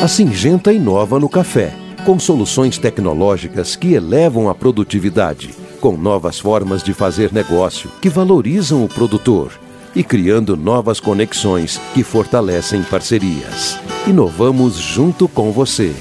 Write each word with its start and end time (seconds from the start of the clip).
A 0.00 0.06
Singenta 0.06 0.72
inova 0.72 1.18
no 1.18 1.28
café, 1.28 1.74
com 2.06 2.18
soluções 2.18 2.78
tecnológicas 2.78 3.76
que 3.76 3.94
elevam 3.94 4.48
a 4.48 4.54
produtividade, 4.54 5.50
com 5.80 5.96
novas 5.96 6.38
formas 6.38 6.82
de 6.82 6.94
fazer 6.94 7.32
negócio 7.32 7.90
que 8.00 8.08
valorizam 8.08 8.84
o 8.84 8.88
produtor 8.88 9.52
e 9.94 10.04
criando 10.04 10.56
novas 10.56 11.00
conexões 11.00 11.78
que 11.92 12.02
fortalecem 12.04 12.82
parcerias. 12.84 13.78
Inovamos 14.06 14.76
junto 14.76 15.26
com 15.28 15.50
você. 15.50 15.94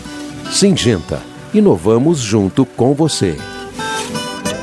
Singenta, 0.51 1.19
inovamos 1.53 2.19
junto 2.19 2.65
com 2.65 2.93
você. 2.93 3.35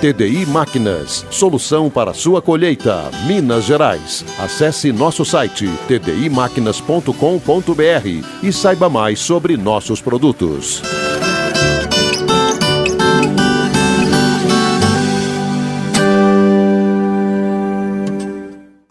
TDI 0.05 0.45
Máquinas, 0.45 1.25
solução 1.31 1.89
para 1.89 2.13
sua 2.13 2.43
colheita, 2.43 3.11
Minas 3.27 3.65
Gerais. 3.65 4.23
Acesse 4.39 4.93
nosso 4.93 5.25
site 5.25 5.67
tdimáquinas.com.br 5.89 8.27
e 8.43 8.53
saiba 8.53 8.91
mais 8.91 9.19
sobre 9.19 9.57
nossos 9.57 10.03
produtos. 10.03 10.83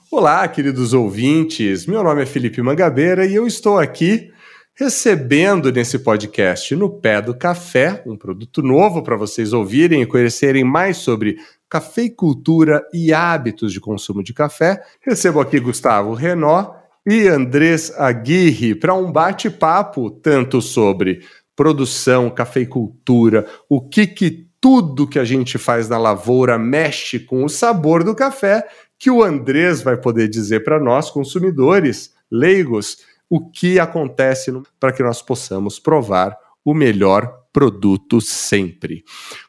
Olá, 0.10 0.48
queridos 0.48 0.96
ouvintes. 0.96 1.86
Meu 1.86 2.04
nome 2.04 2.24
é 2.24 2.26
Felipe 2.26 2.60
Mangabeira 2.64 3.24
e 3.24 3.36
eu 3.36 3.46
estou 3.46 3.78
aqui 3.78 4.33
recebendo 4.76 5.72
nesse 5.72 6.00
podcast 6.00 6.76
No 6.76 6.90
Pé 6.90 7.22
do 7.22 7.36
Café, 7.36 8.02
um 8.08 8.18
produto 8.18 8.62
novo 8.62 9.04
para 9.04 9.16
vocês 9.16 9.54
ouvirem 9.54 10.02
e 10.02 10.06
conhecerem 10.06 10.64
mais 10.64 10.98
sobre 10.98 11.38
cafeicultura 11.70 12.84
e 12.92 13.14
hábitos 13.14 13.72
de 13.72 13.80
consumo 13.80 14.24
de 14.24 14.34
café. 14.34 14.84
Recebo 15.02 15.40
aqui 15.40 15.60
Gustavo 15.60 16.14
Renó 16.14 16.74
e 17.06 17.28
Andrés 17.28 17.92
Aguirre 17.98 18.74
para 18.74 18.96
um 18.96 19.12
bate-papo 19.12 20.10
tanto 20.10 20.62
sobre 20.62 21.22
produção, 21.56 22.32
cafeicultura, 22.32 23.46
o 23.70 23.80
que 23.80 24.08
que 24.08 24.48
tudo 24.60 25.08
que 25.08 25.20
a 25.20 25.26
gente 25.26 25.58
faz 25.58 25.88
na 25.90 25.98
lavoura 25.98 26.58
mexe 26.58 27.20
com 27.20 27.44
o 27.44 27.50
sabor 27.50 28.04
do 28.04 28.16
café, 28.16 28.66
que 28.98 29.12
o 29.12 29.22
Andrés 29.22 29.82
vai 29.84 29.98
poder 29.98 30.30
dizer 30.30 30.64
para 30.64 30.80
nós, 30.80 31.12
consumidores 31.12 32.14
leigos, 32.32 33.00
o 33.30 33.50
que 33.50 33.80
acontece 33.80 34.52
para 34.80 34.92
que 34.92 35.04
nós 35.04 35.22
possamos 35.22 35.80
provar 35.80 36.38
o 36.64 36.74
melhor 36.74 37.44
produto 37.52 38.20
sempre. 38.20 39.04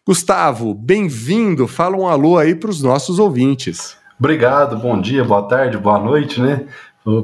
Gustavo, 0.07 0.75
bem-vindo. 0.75 1.67
Fala 1.67 1.97
um 1.97 2.07
alô 2.07 2.39
aí 2.39 2.55
para 2.55 2.71
os 2.71 2.83
nossos 2.83 3.19
ouvintes. 3.19 3.97
Obrigado, 4.19 4.77
bom 4.79 5.01
dia, 5.01 5.25
boa 5.25 5.43
tarde, 5.43 5.79
boa 5.79 5.99
noite, 5.99 6.41
né? 6.41 6.67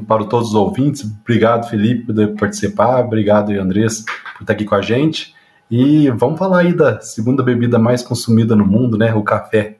Para 0.07 0.25
todos 0.25 0.49
os 0.49 0.55
ouvintes, 0.55 1.03
obrigado, 1.21 1.67
Felipe, 1.67 2.13
por 2.13 2.35
participar, 2.37 3.03
obrigado, 3.03 3.51
Andrés, 3.51 4.05
por 4.37 4.41
estar 4.41 4.53
aqui 4.53 4.65
com 4.65 4.75
a 4.75 4.81
gente. 4.81 5.33
E 5.69 6.09
vamos 6.11 6.37
falar 6.37 6.59
aí 6.59 6.73
da 6.73 6.99
segunda 7.01 7.41
bebida 7.41 7.79
mais 7.79 8.03
consumida 8.03 8.55
no 8.55 8.65
mundo, 8.65 8.97
né? 8.97 9.13
O 9.15 9.23
café 9.23 9.77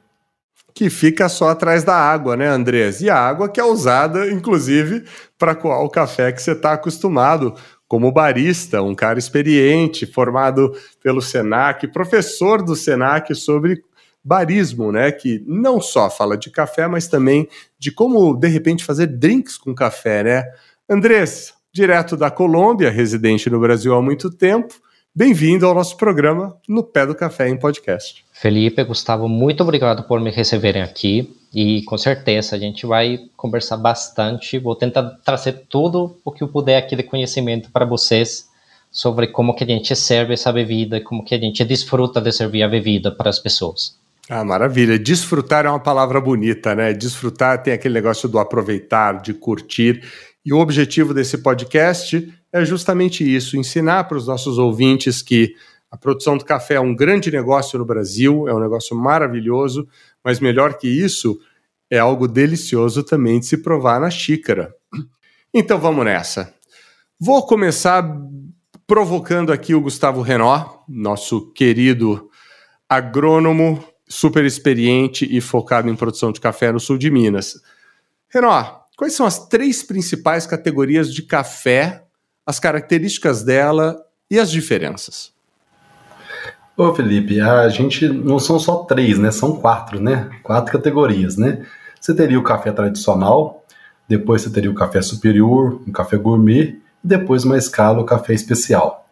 que 0.74 0.88
fica 0.90 1.28
só 1.28 1.50
atrás 1.50 1.84
da 1.84 1.94
água, 1.94 2.36
né, 2.36 2.48
Andrés? 2.48 3.00
E 3.00 3.10
a 3.10 3.16
água 3.16 3.48
que 3.48 3.60
é 3.60 3.64
usada, 3.64 4.30
inclusive, 4.30 5.04
para 5.38 5.54
coar 5.54 5.82
o 5.82 5.90
café 5.90 6.32
que 6.32 6.42
você 6.42 6.52
está 6.52 6.72
acostumado, 6.72 7.54
como 7.86 8.10
barista, 8.10 8.80
um 8.82 8.94
cara 8.94 9.18
experiente, 9.18 10.06
formado 10.06 10.72
pelo 11.02 11.20
Senac, 11.20 11.86
professor 11.88 12.62
do 12.62 12.74
Senac 12.74 13.34
sobre 13.34 13.82
barismo, 14.24 14.90
né? 14.90 15.12
Que 15.12 15.44
não 15.46 15.80
só 15.80 16.08
fala 16.08 16.36
de 16.36 16.50
café, 16.50 16.86
mas 16.86 17.08
também 17.08 17.48
de 17.78 17.90
como, 17.92 18.34
de 18.34 18.48
repente, 18.48 18.84
fazer 18.84 19.06
drinks 19.06 19.58
com 19.58 19.74
café, 19.74 20.22
né? 20.22 20.44
Andrés, 20.88 21.52
direto 21.72 22.16
da 22.16 22.30
Colômbia, 22.30 22.90
residente 22.90 23.50
no 23.50 23.60
Brasil 23.60 23.94
há 23.94 24.00
muito 24.00 24.30
tempo, 24.30 24.74
bem-vindo 25.14 25.66
ao 25.66 25.74
nosso 25.74 25.96
programa 25.96 26.56
No 26.68 26.82
Pé 26.82 27.06
do 27.06 27.14
Café 27.14 27.48
em 27.48 27.58
Podcast. 27.58 28.24
Felipe, 28.42 28.82
Gustavo, 28.82 29.28
muito 29.28 29.62
obrigado 29.62 30.02
por 30.02 30.20
me 30.20 30.28
receberem 30.28 30.82
aqui 30.82 31.32
e 31.54 31.82
com 31.82 31.96
certeza 31.96 32.56
a 32.56 32.58
gente 32.58 32.84
vai 32.84 33.20
conversar 33.36 33.76
bastante. 33.76 34.58
Vou 34.58 34.74
tentar 34.74 35.04
trazer 35.24 35.66
tudo 35.68 36.18
o 36.24 36.32
que 36.32 36.42
eu 36.42 36.48
puder 36.48 36.76
aqui 36.76 36.96
de 36.96 37.04
conhecimento 37.04 37.70
para 37.70 37.84
vocês 37.84 38.48
sobre 38.90 39.28
como 39.28 39.54
que 39.54 39.62
a 39.62 39.66
gente 39.68 39.94
serve 39.94 40.34
essa 40.34 40.52
bebida, 40.52 41.00
como 41.00 41.24
que 41.24 41.36
a 41.36 41.38
gente 41.38 41.64
desfruta 41.64 42.20
de 42.20 42.32
servir 42.32 42.64
a 42.64 42.68
bebida 42.68 43.12
para 43.12 43.30
as 43.30 43.38
pessoas. 43.38 43.96
Ah, 44.28 44.44
maravilha. 44.44 44.98
Desfrutar 44.98 45.64
é 45.64 45.70
uma 45.70 45.78
palavra 45.78 46.20
bonita, 46.20 46.74
né? 46.74 46.92
Desfrutar 46.92 47.62
tem 47.62 47.72
aquele 47.72 47.94
negócio 47.94 48.28
do 48.28 48.40
aproveitar, 48.40 49.22
de 49.22 49.34
curtir. 49.34 50.02
E 50.44 50.52
o 50.52 50.58
objetivo 50.58 51.14
desse 51.14 51.38
podcast 51.38 52.28
é 52.52 52.64
justamente 52.64 53.22
isso: 53.22 53.56
ensinar 53.56 54.02
para 54.08 54.18
os 54.18 54.26
nossos 54.26 54.58
ouvintes 54.58 55.22
que 55.22 55.54
a 55.92 55.96
produção 55.98 56.38
do 56.38 56.44
café 56.46 56.74
é 56.74 56.80
um 56.80 56.96
grande 56.96 57.30
negócio 57.30 57.78
no 57.78 57.84
Brasil, 57.84 58.48
é 58.48 58.54
um 58.54 58.58
negócio 58.58 58.96
maravilhoso, 58.96 59.86
mas 60.24 60.40
melhor 60.40 60.78
que 60.78 60.88
isso, 60.88 61.38
é 61.90 61.98
algo 61.98 62.26
delicioso 62.26 63.02
também 63.02 63.38
de 63.38 63.44
se 63.44 63.58
provar 63.58 64.00
na 64.00 64.10
xícara. 64.10 64.74
Então 65.52 65.78
vamos 65.78 66.06
nessa. 66.06 66.54
Vou 67.20 67.46
começar 67.46 68.10
provocando 68.86 69.52
aqui 69.52 69.74
o 69.74 69.82
Gustavo 69.82 70.22
Renó, 70.22 70.78
nosso 70.88 71.52
querido 71.52 72.30
agrônomo, 72.88 73.84
super 74.08 74.46
experiente 74.46 75.28
e 75.30 75.42
focado 75.42 75.90
em 75.90 75.94
produção 75.94 76.32
de 76.32 76.40
café 76.40 76.72
no 76.72 76.80
sul 76.80 76.96
de 76.96 77.10
Minas. 77.10 77.60
Renó, 78.30 78.80
quais 78.96 79.12
são 79.12 79.26
as 79.26 79.46
três 79.46 79.82
principais 79.82 80.46
categorias 80.46 81.12
de 81.12 81.20
café, 81.20 82.02
as 82.46 82.58
características 82.58 83.42
dela 83.42 84.02
e 84.30 84.38
as 84.38 84.50
diferenças? 84.50 85.32
Ô 86.74 86.94
Felipe, 86.94 87.38
a 87.38 87.68
gente 87.68 88.08
não 88.08 88.38
são 88.38 88.58
só 88.58 88.76
três, 88.84 89.18
né? 89.18 89.30
São 89.30 89.56
quatro, 89.56 90.00
né? 90.00 90.30
Quatro 90.42 90.72
categorias, 90.72 91.36
né? 91.36 91.66
Você 92.00 92.14
teria 92.14 92.38
o 92.38 92.42
café 92.42 92.72
tradicional, 92.72 93.64
depois 94.08 94.42
você 94.42 94.50
teria 94.50 94.70
o 94.70 94.74
café 94.74 95.02
superior, 95.02 95.80
um 95.86 95.92
café 95.92 96.16
gourmet, 96.16 96.80
e 97.04 97.06
depois 97.06 97.44
uma 97.44 97.58
escala, 97.58 98.00
o 98.00 98.06
café 98.06 98.32
especial. 98.32 99.06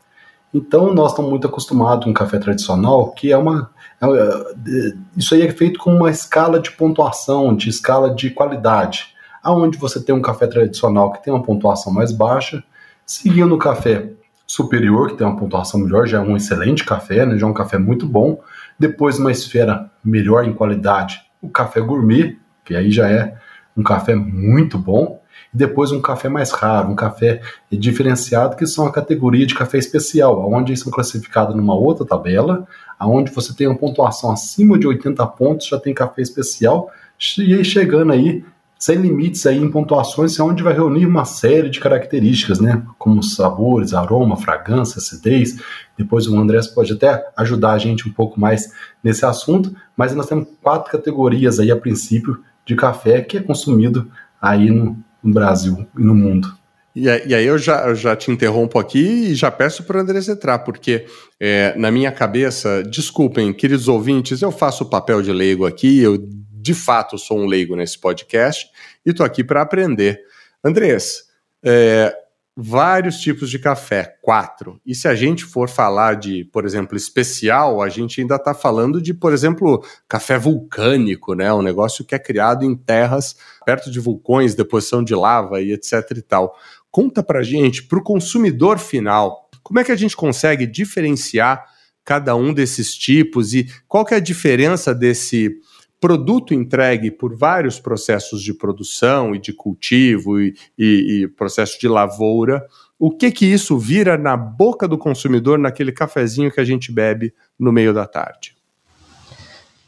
Então 0.53 0.93
nós 0.94 1.12
estamos 1.12 1.31
muito 1.31 1.47
acostumados 1.47 2.04
com 2.04 2.10
o 2.10 2.15
café 2.15 2.38
tradicional, 2.38 3.12
que 3.12 3.31
é 3.31 3.37
uma. 3.37 3.70
É, 4.00 4.06
é, 4.06 4.93
isso 5.16 5.34
aí 5.34 5.43
é 5.43 5.53
feito 5.53 5.78
com 5.78 5.94
uma 5.94 6.10
escala 6.10 6.59
de 6.59 6.70
pontuação, 6.72 7.54
de 7.54 7.69
escala 7.69 8.15
de 8.15 8.31
qualidade. 8.31 9.15
Aonde 9.43 9.78
você 9.78 10.03
tem 10.03 10.15
um 10.15 10.22
café 10.22 10.47
tradicional 10.47 11.12
que 11.12 11.22
tem 11.22 11.32
uma 11.32 11.43
pontuação 11.43 11.93
mais 11.93 12.10
baixa, 12.10 12.65
seguindo 13.04 13.54
o 13.54 13.59
café 13.59 14.10
superior, 14.50 15.11
que 15.11 15.16
tem 15.16 15.25
uma 15.25 15.37
pontuação 15.37 15.78
melhor, 15.78 16.09
já 16.09 16.19
é 16.19 16.21
um 16.21 16.37
excelente 16.37 16.84
café, 16.84 17.25
né? 17.25 17.38
já 17.38 17.47
é 17.47 17.49
um 17.49 17.55
café 17.55 17.78
muito 17.78 18.05
bom. 18.05 18.41
Depois, 18.77 19.16
uma 19.16 19.31
esfera 19.31 19.88
melhor 20.05 20.44
em 20.44 20.53
qualidade, 20.53 21.21
o 21.41 21.49
café 21.49 21.81
gourmet, 21.81 22.37
que 22.65 22.75
aí 22.75 22.91
já 22.91 23.09
é 23.09 23.37
um 23.77 23.83
café 23.84 24.16
muito 24.16 24.77
bom. 24.77 25.22
E 25.55 25.56
depois, 25.56 25.93
um 25.93 26.00
café 26.00 26.28
mais 26.28 26.50
raro, 26.50 26.88
um 26.88 26.97
café 26.97 27.41
diferenciado, 27.71 28.56
que 28.56 28.66
são 28.66 28.88
a 28.88 28.93
categoria 28.93 29.47
de 29.47 29.55
café 29.55 29.78
especial, 29.78 30.44
onde 30.53 30.77
são 30.77 30.91
classificados 30.91 31.55
numa 31.55 31.77
outra 31.77 32.05
tabela, 32.05 32.67
aonde 32.99 33.31
você 33.31 33.55
tem 33.55 33.69
uma 33.69 33.78
pontuação 33.78 34.32
acima 34.32 34.77
de 34.77 34.84
80 34.84 35.25
pontos, 35.28 35.69
já 35.69 35.78
tem 35.78 35.94
café 35.94 36.22
especial, 36.22 36.91
e 37.38 37.55
aí 37.55 37.65
chegando 37.65 38.11
aí 38.11 38.44
sem 38.81 38.97
limites 38.97 39.45
aí 39.45 39.59
em 39.59 39.71
pontuações, 39.71 40.39
é 40.39 40.43
onde 40.43 40.63
vai 40.63 40.73
reunir 40.73 41.05
uma 41.05 41.27
série 41.27 41.69
de 41.69 41.79
características, 41.79 42.61
né? 42.61 42.83
Como 42.99 43.23
sabores, 43.23 43.93
aroma, 43.93 44.39
fragrância, 44.39 44.99
acidez. 44.99 45.59
Depois 45.99 46.27
o 46.27 46.35
Andrés 46.35 46.67
pode 46.67 46.95
até 46.95 47.27
ajudar 47.37 47.73
a 47.73 47.79
gente 47.79 48.09
um 48.09 48.13
pouco 48.13 48.41
mais 48.41 48.73
nesse 49.05 49.27
assunto, 49.27 49.77
mas 49.95 50.15
nós 50.15 50.27
temos 50.27 50.49
quatro 50.63 50.91
categorias 50.91 51.61
aí 51.61 51.71
a 51.71 51.77
princípio 51.77 52.43
de 52.65 52.75
café 52.75 53.21
que 53.21 53.37
é 53.37 53.43
consumido 53.43 54.11
aí 54.41 54.71
no, 54.71 54.97
no 55.23 55.35
Brasil 55.35 55.87
e 55.99 56.03
no 56.03 56.15
mundo. 56.15 56.50
E 56.97 57.09
aí 57.09 57.47
eu 57.47 57.56
já, 57.59 57.93
já 57.94 58.17
te 58.17 58.31
interrompo 58.33 58.79
aqui 58.79 59.29
e 59.29 59.35
já 59.35 59.50
peço 59.50 59.85
para 59.85 59.99
o 59.99 60.00
Andrés 60.00 60.26
entrar, 60.29 60.59
porque 60.61 61.05
é, 61.38 61.73
na 61.79 61.91
minha 61.91 62.11
cabeça, 62.11 62.83
desculpem, 62.83 63.53
queridos 63.53 63.87
ouvintes, 63.88 64.43
eu 64.43 64.50
faço 64.50 64.85
o 64.85 64.88
papel 64.88 65.23
de 65.23 65.33
leigo 65.33 65.67
aqui, 65.67 66.00
eu 66.00 66.19
de 66.61 66.75
fato 66.75 67.19
sou 67.19 67.39
um 67.39 67.47
leigo 67.47 67.75
nesse 67.75 67.99
podcast 67.99 68.69
e 69.05 69.11
estou 69.11 69.25
aqui 69.25 69.43
para 69.43 69.62
aprender. 69.62 70.21
Andrés, 70.62 71.25
é, 71.62 72.15
vários 72.55 73.19
tipos 73.19 73.49
de 73.49 73.59
café, 73.59 74.17
quatro. 74.21 74.79
E 74.85 74.95
se 74.95 75.09
a 75.09 75.15
gente 75.15 75.45
for 75.45 75.69
falar 75.69 76.17
de, 76.17 76.45
por 76.45 76.67
exemplo, 76.67 76.97
especial, 76.97 77.81
a 77.81 77.89
gente 77.89 78.21
ainda 78.21 78.37
está 78.37 78.53
falando 78.53 79.01
de, 79.01 79.15
por 79.15 79.33
exemplo, 79.33 79.83
café 80.07 80.39
vulcânico, 80.39 81.35
né? 81.35 81.53
Um 81.53 81.62
negócio 81.62 82.05
que 82.05 82.15
é 82.15 82.19
criado 82.19 82.65
em 82.65 82.77
terras 82.77 83.37
perto 83.65 83.91
de 83.91 83.99
vulcões, 83.99 84.55
deposição 84.55 85.03
de 85.03 85.15
lava 85.15 85.61
e 85.62 85.73
etc 85.73 86.11
e 86.17 86.23
tal. 86.23 86.55
Conta 86.91 87.23
para 87.23 87.43
gente, 87.43 87.85
para 87.85 87.99
o 87.99 88.03
consumidor 88.03 88.79
final, 88.79 89.49
como 89.62 89.79
é 89.79 89.85
que 89.85 89.93
a 89.93 89.97
gente 89.97 90.17
consegue 90.17 90.67
diferenciar 90.67 91.65
cada 92.05 92.35
um 92.35 92.53
desses 92.53 92.95
tipos 92.95 93.55
e 93.55 93.69
qual 93.87 94.05
que 94.05 94.15
é 94.15 94.17
a 94.17 94.21
diferença 94.21 94.95
desse 94.95 95.61
produto 96.00 96.55
entregue 96.55 97.11
por 97.11 97.37
vários 97.37 97.79
processos 97.79 98.43
de 98.43 98.55
produção 98.55 99.35
e 99.35 99.38
de 99.38 99.52
cultivo 99.52 100.41
e, 100.41 100.55
e, 100.79 101.23
e 101.25 101.29
processo 101.29 101.79
de 101.79 101.87
lavoura, 101.87 102.67
o 102.99 103.11
que 103.11 103.31
que 103.31 103.47
isso 103.47 103.79
vira 103.79 104.17
na 104.17 104.37
boca 104.37 104.88
do 104.88 104.99
consumidor 104.99 105.58
naquele 105.58 105.93
cafezinho 105.93 106.50
que 106.50 106.61
a 106.61 106.64
gente 106.64 106.91
bebe 106.91 107.35
no 107.58 107.70
meio 107.70 107.93
da 107.93 108.06
tarde? 108.06 108.56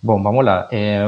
Bom, 0.03 0.23
vamos 0.23 0.45
lá. 0.45 0.69
É, 0.71 1.07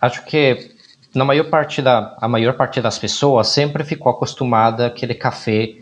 acho 0.00 0.24
que 0.24 0.72
na 1.14 1.24
maior 1.24 1.48
parte 1.50 1.80
da 1.80 2.16
a 2.20 2.26
maior 2.26 2.54
parte 2.54 2.80
das 2.80 2.98
pessoas 2.98 3.48
sempre 3.48 3.84
ficou 3.84 4.10
acostumada 4.10 4.86
aquele 4.86 5.14
café 5.14 5.74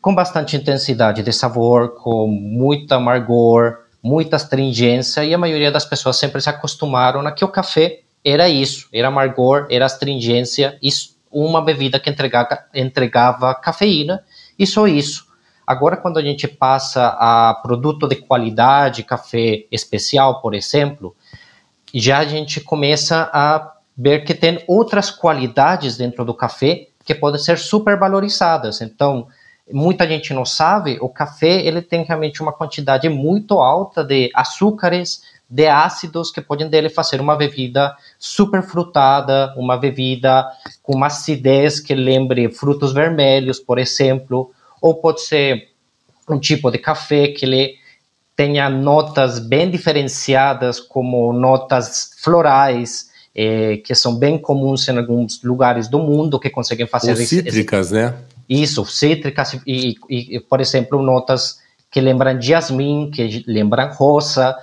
com 0.00 0.14
bastante 0.14 0.54
intensidade 0.54 1.22
de 1.22 1.32
sabor, 1.32 1.94
com 1.94 2.28
muita 2.28 2.96
amargor, 2.96 3.83
muita 4.04 4.36
astringência, 4.36 5.24
e 5.24 5.32
a 5.32 5.38
maioria 5.38 5.72
das 5.72 5.86
pessoas 5.86 6.18
sempre 6.18 6.38
se 6.38 6.50
acostumaram 6.50 7.26
a 7.26 7.32
que 7.32 7.42
o 7.42 7.48
café 7.48 8.00
era 8.22 8.50
isso, 8.50 8.86
era 8.92 9.08
amargor, 9.08 9.66
era 9.70 9.86
astringência, 9.86 10.78
isso, 10.82 11.16
uma 11.32 11.62
bebida 11.62 11.98
que 11.98 12.10
entregava, 12.10 12.58
entregava 12.74 13.54
cafeína, 13.54 14.22
e 14.58 14.66
só 14.66 14.86
isso. 14.86 15.26
Agora, 15.66 15.96
quando 15.96 16.18
a 16.18 16.22
gente 16.22 16.46
passa 16.46 17.16
a 17.18 17.54
produto 17.62 18.06
de 18.06 18.16
qualidade, 18.16 19.02
café 19.02 19.64
especial, 19.72 20.42
por 20.42 20.54
exemplo, 20.54 21.16
já 21.94 22.18
a 22.18 22.26
gente 22.26 22.60
começa 22.60 23.30
a 23.32 23.72
ver 23.96 24.24
que 24.24 24.34
tem 24.34 24.62
outras 24.68 25.10
qualidades 25.10 25.96
dentro 25.96 26.26
do 26.26 26.34
café 26.34 26.88
que 27.06 27.14
podem 27.14 27.40
ser 27.40 27.58
super 27.58 27.98
valorizadas. 27.98 28.82
Então, 28.82 29.28
muita 29.72 30.06
gente 30.06 30.32
não 30.34 30.44
sabe, 30.44 30.98
o 31.00 31.08
café 31.08 31.64
ele 31.64 31.80
tem 31.80 32.04
realmente 32.04 32.42
uma 32.42 32.52
quantidade 32.52 33.08
muito 33.08 33.54
alta 33.60 34.04
de 34.04 34.30
açúcares, 34.34 35.22
de 35.48 35.66
ácidos 35.66 36.30
que 36.30 36.40
podem 36.40 36.68
dele 36.68 36.88
fazer 36.88 37.20
uma 37.20 37.36
bebida 37.36 37.94
super 38.18 38.62
frutada, 38.62 39.54
uma 39.56 39.76
bebida 39.76 40.46
com 40.82 40.96
uma 40.96 41.06
acidez 41.06 41.80
que 41.80 41.94
lembre 41.94 42.50
frutos 42.50 42.92
vermelhos, 42.92 43.58
por 43.58 43.78
exemplo, 43.78 44.50
ou 44.80 44.94
pode 44.96 45.22
ser 45.22 45.68
um 46.28 46.38
tipo 46.38 46.70
de 46.70 46.78
café 46.78 47.28
que 47.28 47.44
ele 47.44 47.74
tenha 48.36 48.68
notas 48.68 49.38
bem 49.38 49.70
diferenciadas, 49.70 50.80
como 50.80 51.32
notas 51.32 52.10
florais, 52.20 53.10
eh, 53.34 53.76
que 53.84 53.94
são 53.94 54.16
bem 54.16 54.38
comuns 54.38 54.88
em 54.88 54.98
alguns 54.98 55.42
lugares 55.42 55.86
do 55.88 56.00
mundo, 56.00 56.40
que 56.40 56.50
conseguem 56.50 56.86
fazer... 56.86 57.10
Ou 57.10 57.16
cítricas, 57.16 57.86
esse, 57.86 57.94
né? 57.94 58.14
Isso, 58.48 58.84
cítricas 58.84 59.54
e, 59.66 59.94
e, 60.08 60.40
por 60.40 60.60
exemplo, 60.60 61.02
notas 61.02 61.58
que 61.90 62.00
lembram 62.00 62.40
jasmim, 62.40 63.10
que 63.10 63.44
lembram 63.46 63.92
rosa, 63.92 64.56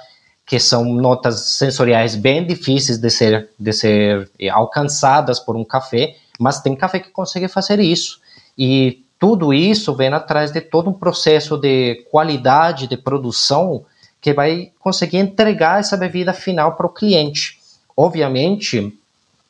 que 0.46 0.60
são 0.60 0.84
notas 0.84 1.40
sensoriais 1.52 2.16
bem 2.16 2.46
difíceis 2.46 2.98
de 2.98 3.10
ser, 3.10 3.50
de 3.58 3.72
ser 3.72 4.30
eh, 4.38 4.50
alcançadas 4.50 5.40
por 5.40 5.56
um 5.56 5.64
café, 5.64 6.16
mas 6.38 6.60
tem 6.60 6.76
café 6.76 7.00
que 7.00 7.10
consegue 7.10 7.48
fazer 7.48 7.80
isso. 7.80 8.20
E 8.58 9.06
tudo 9.18 9.54
isso 9.54 9.96
vem 9.96 10.10
atrás 10.10 10.52
de 10.52 10.60
todo 10.60 10.90
um 10.90 10.94
processo 10.94 11.58
de 11.58 12.06
qualidade 12.12 12.86
de 12.88 12.98
produção 12.98 13.86
que 14.20 14.34
vai 14.34 14.72
conseguir 14.80 15.18
entregar 15.18 15.80
essa 15.80 15.96
bebida 15.96 16.34
final 16.34 16.76
para 16.76 16.86
o 16.86 16.90
cliente. 16.90 17.58
Obviamente, 17.96 18.94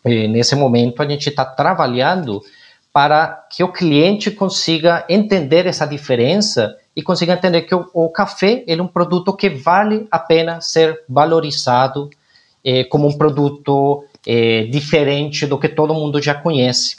eh, 0.06 0.28
nesse 0.28 0.56
momento 0.56 1.02
a 1.02 1.08
gente 1.08 1.30
está 1.30 1.44
trabalhando 1.46 2.44
para 2.94 3.46
que 3.50 3.64
o 3.64 3.72
cliente 3.72 4.30
consiga 4.32 5.06
entender 5.08 5.66
essa 5.66 5.86
diferença 5.86 6.76
e 6.96 7.02
consiga 7.02 7.34
entender 7.34 7.62
que 7.62 7.74
o, 7.74 7.90
o 7.94 8.10
café 8.10 8.64
é 8.68 8.82
um 8.82 8.88
produto 8.88 9.34
que 9.34 9.50
vale 9.50 10.08
a 10.12 10.20
pena 10.20 10.60
ser 10.60 11.04
valorizado 11.08 12.10
eh, 12.64 12.84
como 12.86 13.08
um 13.08 13.18
produto 13.18 14.04
eh, 14.28 14.68
diferente 14.70 15.46
do 15.46 15.58
que 15.58 15.70
todo 15.70 15.94
mundo 15.94 16.22
já 16.22 16.34
conhece. 16.34 16.98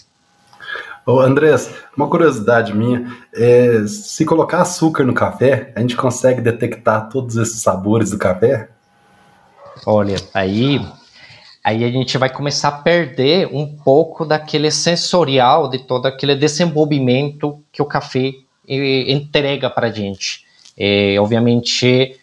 Ô 1.05 1.21
Andrés, 1.21 1.75
uma 1.97 2.09
curiosidade 2.09 2.75
minha, 2.75 3.13
é, 3.35 3.85
se 3.89 4.25
colocar 4.25 4.63
açúcar 4.63 5.05
no 5.05 5.13
café, 5.13 5.73
a 5.75 5.81
gente 5.81 5.97
consegue 5.97 6.41
detectar 6.41 7.09
todos 7.09 7.37
esses 7.37 7.61
sabores 7.61 8.11
do 8.11 8.19
café? 8.19 8.69
Olha, 9.85 10.17
aí 10.33 10.81
aí 11.63 11.85
a 11.85 11.91
gente 11.91 12.19
vai 12.19 12.29
começar 12.29 12.69
a 12.69 12.73
perder 12.73 13.49
um 13.53 13.67
pouco 13.67 14.25
daquele 14.25 14.71
sensorial, 14.71 15.69
de 15.69 15.79
todo 15.79 16.07
aquele 16.07 16.35
desenvolvimento 16.35 17.63
que 17.71 17.81
o 17.81 17.87
café 17.87 18.33
eh, 18.69 19.13
entrega 19.13 19.71
para 19.71 19.87
a 19.87 19.91
gente. 19.91 20.45
Eh, 20.77 21.17
obviamente, 21.21 22.19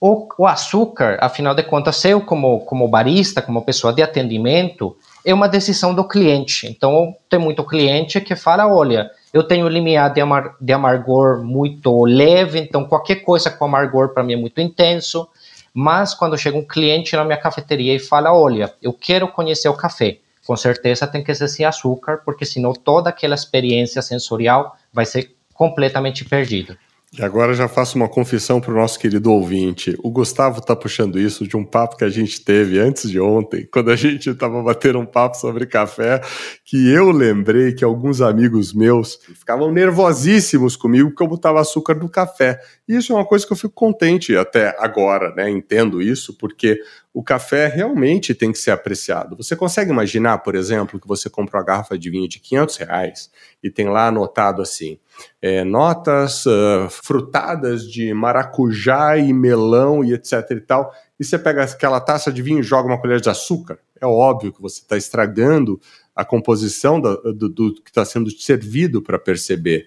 o, 0.00 0.28
o, 0.36 0.46
açúcar, 0.46 1.16
afinal 1.20 1.54
de 1.54 1.62
contas, 1.62 2.04
eu 2.04 2.20
como, 2.20 2.60
como 2.60 2.88
barista, 2.88 3.40
como 3.40 3.64
pessoa 3.64 3.92
de 3.92 4.02
atendimento, 4.02 4.96
é 5.24 5.32
uma 5.32 5.48
decisão 5.48 5.94
do 5.94 6.06
cliente. 6.06 6.66
Então, 6.66 7.14
tem 7.30 7.38
muito 7.38 7.64
cliente 7.64 8.20
que 8.20 8.34
fala, 8.34 8.66
olha, 8.66 9.10
eu 9.32 9.44
tenho 9.44 9.68
limiar 9.68 10.12
de, 10.12 10.20
amar, 10.20 10.56
de 10.60 10.72
amargor 10.72 11.42
muito 11.42 12.04
leve, 12.04 12.58
então 12.58 12.84
qualquer 12.84 13.16
coisa 13.16 13.50
com 13.50 13.64
amargor 13.64 14.12
para 14.12 14.22
mim 14.22 14.34
é 14.34 14.36
muito 14.36 14.60
intenso. 14.60 15.28
Mas 15.74 16.14
quando 16.14 16.36
chega 16.36 16.56
um 16.56 16.66
cliente 16.66 17.16
na 17.16 17.24
minha 17.24 17.40
cafeteria 17.40 17.94
e 17.94 17.98
fala: 17.98 18.32
Olha, 18.32 18.74
eu 18.82 18.92
quero 18.92 19.28
conhecer 19.28 19.68
o 19.68 19.76
café, 19.76 20.18
com 20.46 20.56
certeza 20.56 21.06
tem 21.06 21.22
que 21.22 21.34
ser 21.34 21.48
sem 21.48 21.64
açúcar, 21.64 22.22
porque 22.24 22.44
senão 22.44 22.72
toda 22.72 23.10
aquela 23.10 23.34
experiência 23.34 24.02
sensorial 24.02 24.76
vai 24.92 25.06
ser 25.06 25.34
completamente 25.54 26.24
perdida. 26.24 26.76
E 27.14 27.22
agora 27.22 27.52
já 27.52 27.68
faço 27.68 27.96
uma 27.96 28.08
confissão 28.08 28.58
para 28.58 28.72
o 28.72 28.74
nosso 28.74 28.98
querido 28.98 29.30
ouvinte. 29.30 29.94
O 30.02 30.10
Gustavo 30.10 30.60
está 30.60 30.74
puxando 30.74 31.18
isso 31.18 31.46
de 31.46 31.54
um 31.58 31.62
papo 31.62 31.98
que 31.98 32.04
a 32.04 32.08
gente 32.08 32.42
teve 32.42 32.78
antes 32.78 33.10
de 33.10 33.20
ontem, 33.20 33.68
quando 33.70 33.90
a 33.90 33.96
gente 33.96 34.30
estava 34.30 34.62
batendo 34.62 34.98
um 34.98 35.04
papo 35.04 35.36
sobre 35.36 35.66
café, 35.66 36.22
que 36.64 36.88
eu 36.90 37.10
lembrei 37.10 37.74
que 37.74 37.84
alguns 37.84 38.22
amigos 38.22 38.72
meus 38.72 39.18
ficavam 39.34 39.70
nervosíssimos 39.70 40.74
comigo 40.74 41.10
porque 41.10 41.22
eu 41.22 41.28
botava 41.28 41.60
açúcar 41.60 41.96
no 41.96 42.08
café. 42.08 42.58
E 42.88 42.96
isso 42.96 43.12
é 43.12 43.16
uma 43.16 43.26
coisa 43.26 43.46
que 43.46 43.52
eu 43.52 43.58
fico 43.58 43.74
contente 43.74 44.34
até 44.34 44.74
agora, 44.78 45.34
né? 45.34 45.50
Entendo 45.50 46.00
isso, 46.00 46.38
porque 46.38 46.80
o 47.14 47.22
café 47.22 47.66
realmente 47.66 48.34
tem 48.34 48.50
que 48.50 48.58
ser 48.58 48.70
apreciado. 48.70 49.36
Você 49.36 49.54
consegue 49.54 49.90
imaginar, 49.90 50.38
por 50.38 50.54
exemplo, 50.54 50.98
que 50.98 51.06
você 51.06 51.28
compra 51.28 51.58
uma 51.58 51.64
garrafa 51.64 51.98
de 51.98 52.08
vinho 52.08 52.28
de 52.28 52.38
500 52.38 52.76
reais 52.78 53.30
e 53.62 53.70
tem 53.70 53.88
lá 53.88 54.08
anotado 54.08 54.62
assim 54.62 54.98
é, 55.40 55.62
notas 55.62 56.46
uh, 56.46 56.88
frutadas 56.88 57.84
de 57.90 58.14
maracujá 58.14 59.16
e 59.18 59.32
melão 59.32 60.02
e 60.02 60.14
etc 60.14 60.50
e 60.50 60.60
tal, 60.60 60.92
e 61.18 61.24
você 61.24 61.38
pega 61.38 61.64
aquela 61.64 62.00
taça 62.00 62.32
de 62.32 62.42
vinho 62.42 62.60
e 62.60 62.62
joga 62.62 62.88
uma 62.88 63.00
colher 63.00 63.20
de 63.20 63.28
açúcar, 63.28 63.78
é 64.00 64.06
óbvio 64.06 64.52
que 64.52 64.60
você 64.60 64.80
está 64.80 64.96
estragando 64.96 65.80
a 66.14 66.24
composição 66.24 67.00
do, 67.00 67.32
do, 67.32 67.48
do 67.48 67.74
que 67.74 67.90
está 67.90 68.04
sendo 68.04 68.30
servido 68.30 69.00
para 69.00 69.18
perceber. 69.18 69.86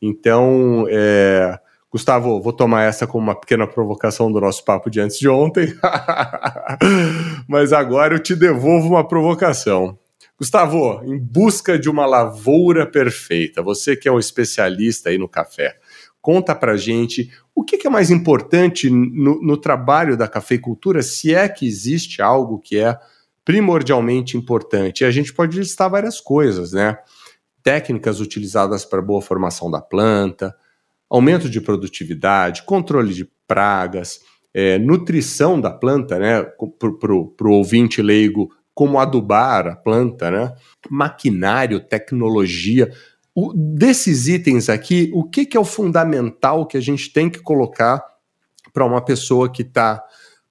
Então, 0.00 0.86
é, 0.88 1.58
Gustavo, 1.96 2.42
vou 2.42 2.52
tomar 2.52 2.82
essa 2.82 3.06
como 3.06 3.24
uma 3.24 3.34
pequena 3.34 3.66
provocação 3.66 4.30
do 4.30 4.38
nosso 4.38 4.62
papo 4.66 4.90
de 4.90 5.00
antes 5.00 5.18
de 5.18 5.30
ontem, 5.30 5.74
mas 7.48 7.72
agora 7.72 8.16
eu 8.16 8.18
te 8.18 8.36
devolvo 8.36 8.88
uma 8.88 9.08
provocação. 9.08 9.98
Gustavo, 10.38 11.00
em 11.06 11.18
busca 11.18 11.78
de 11.78 11.88
uma 11.88 12.04
lavoura 12.04 12.84
perfeita, 12.86 13.62
você 13.62 13.96
que 13.96 14.06
é 14.06 14.12
um 14.12 14.18
especialista 14.18 15.08
aí 15.08 15.16
no 15.16 15.26
café, 15.26 15.78
conta 16.20 16.54
pra 16.54 16.76
gente 16.76 17.32
o 17.54 17.64
que, 17.64 17.86
é 17.86 17.90
mais 17.90 18.10
importante 18.10 18.90
no, 18.90 19.40
no 19.40 19.56
trabalho 19.56 20.18
da 20.18 20.28
cafeicultura, 20.28 21.02
se 21.02 21.34
é 21.34 21.48
que 21.48 21.66
existe 21.66 22.20
algo 22.20 22.58
que 22.58 22.78
é 22.78 22.94
primordialmente 23.42 24.36
importante. 24.36 25.00
E 25.00 25.06
a 25.06 25.10
gente 25.10 25.32
pode 25.32 25.58
listar 25.58 25.88
várias 25.88 26.20
coisas, 26.20 26.72
né? 26.72 26.98
Técnicas 27.62 28.20
utilizadas 28.20 28.84
para 28.84 29.00
boa 29.00 29.22
formação 29.22 29.70
da 29.70 29.80
planta, 29.80 30.54
aumento 31.08 31.48
de 31.48 31.60
produtividade, 31.60 32.62
controle 32.62 33.14
de 33.14 33.28
pragas, 33.46 34.20
é, 34.52 34.78
nutrição 34.78 35.60
da 35.60 35.70
planta, 35.70 36.18
né? 36.18 36.42
Para 36.42 37.12
o 37.12 37.52
ouvinte 37.52 38.02
leigo, 38.02 38.50
como 38.74 38.98
adubar 38.98 39.66
a 39.66 39.76
planta, 39.76 40.30
né? 40.30 40.54
maquinário, 40.90 41.80
tecnologia. 41.80 42.92
O, 43.34 43.52
desses 43.54 44.28
itens 44.28 44.68
aqui, 44.68 45.10
o 45.14 45.24
que, 45.24 45.46
que 45.46 45.56
é 45.56 45.60
o 45.60 45.64
fundamental 45.64 46.66
que 46.66 46.76
a 46.76 46.80
gente 46.80 47.12
tem 47.12 47.30
que 47.30 47.38
colocar 47.38 48.02
para 48.72 48.84
uma 48.84 49.02
pessoa 49.02 49.50
que 49.50 49.62
está 49.62 50.02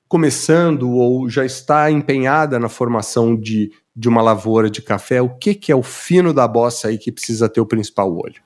começando 0.07 0.89
ou 0.91 1.29
já 1.29 1.45
está 1.45 1.89
empenhada 1.89 2.59
na 2.59 2.69
formação 2.69 3.35
de, 3.35 3.71
de 3.95 4.07
uma 4.07 4.21
lavoura 4.21 4.69
de 4.69 4.81
café? 4.81 5.21
O 5.21 5.29
que, 5.29 5.53
que 5.53 5.71
é 5.71 5.75
o 5.75 5.83
fino 5.83 6.33
da 6.33 6.47
bossa 6.47 6.88
aí 6.88 6.97
que 6.97 7.12
precisa 7.12 7.50
ter 7.50 7.62
o 7.62 7.65
principal 7.65 8.12
olho? 8.15 8.44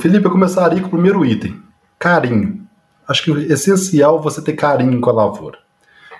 Felipe, 0.00 0.24
eu 0.24 0.30
começaria 0.30 0.80
com 0.80 0.88
o 0.88 0.90
primeiro 0.90 1.24
item: 1.24 1.60
carinho. 1.98 2.66
Acho 3.06 3.24
que 3.24 3.30
é 3.30 3.52
essencial 3.52 4.20
você 4.22 4.40
ter 4.40 4.54
carinho 4.54 5.00
com 5.00 5.10
a 5.10 5.12
lavoura. 5.12 5.58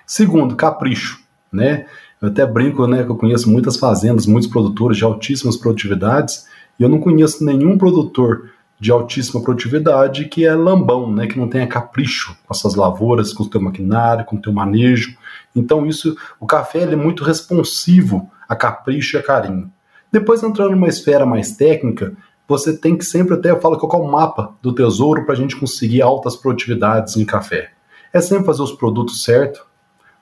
Segundo, 0.07 0.55
capricho, 0.55 1.19
né? 1.53 1.87
Eu 2.21 2.29
até 2.29 2.47
brinco, 2.47 2.87
né, 2.87 3.03
que 3.03 3.11
eu 3.11 3.17
conheço 3.17 3.51
muitas 3.51 3.77
fazendas, 3.77 4.27
muitos 4.27 4.49
produtores 4.49 4.97
de 4.97 5.05
altíssimas 5.05 5.57
produtividades, 5.57 6.47
e 6.79 6.83
eu 6.83 6.89
não 6.89 6.99
conheço 6.99 7.45
nenhum 7.45 7.77
produtor 7.77 8.51
de 8.81 8.91
altíssima 8.91 9.43
produtividade, 9.43 10.27
que 10.27 10.45
é 10.45 10.55
lambão, 10.55 11.13
né, 11.13 11.27
que 11.27 11.39
não 11.39 11.49
tenha 11.49 11.67
capricho 11.67 12.37
com 12.45 12.55
essas 12.55 12.75
lavouras, 12.75 13.33
com 13.33 13.45
o 13.45 13.49
teu 13.49 13.61
maquinário, 13.61 14.25
com 14.25 14.37
o 14.37 14.41
teu 14.41 14.53
manejo. 14.53 15.17
Então 15.55 15.87
isso, 15.87 16.17
o 16.41 16.47
café 16.47 16.83
é 16.83 16.97
muito 16.97 17.25
responsivo 17.25 18.31
a 18.49 18.57
capricho 18.57 19.17
e 19.17 19.21
a 19.21 19.23
carinho. 19.23 19.71
Depois 20.11 20.43
entrando 20.43 20.73
numa 20.73 20.89
esfera 20.89 21.25
mais 21.25 21.57
técnica, 21.57 22.15
você 22.47 22.77
tem 22.77 22.97
que 22.97 23.05
sempre 23.05 23.35
até, 23.35 23.51
eu 23.51 23.61
falo 23.61 23.79
que 23.79 23.85
é 23.85 23.99
o 23.99 24.11
mapa 24.11 24.55
do 24.61 24.73
tesouro 24.73 25.25
para 25.25 25.35
a 25.35 25.37
gente 25.37 25.57
conseguir 25.57 26.03
altas 26.03 26.37
produtividades 26.37 27.17
em 27.17 27.25
café. 27.25 27.73
É 28.13 28.21
sempre 28.21 28.45
fazer 28.45 28.63
os 28.63 28.73
produtos 28.73 29.25
certos, 29.25 29.63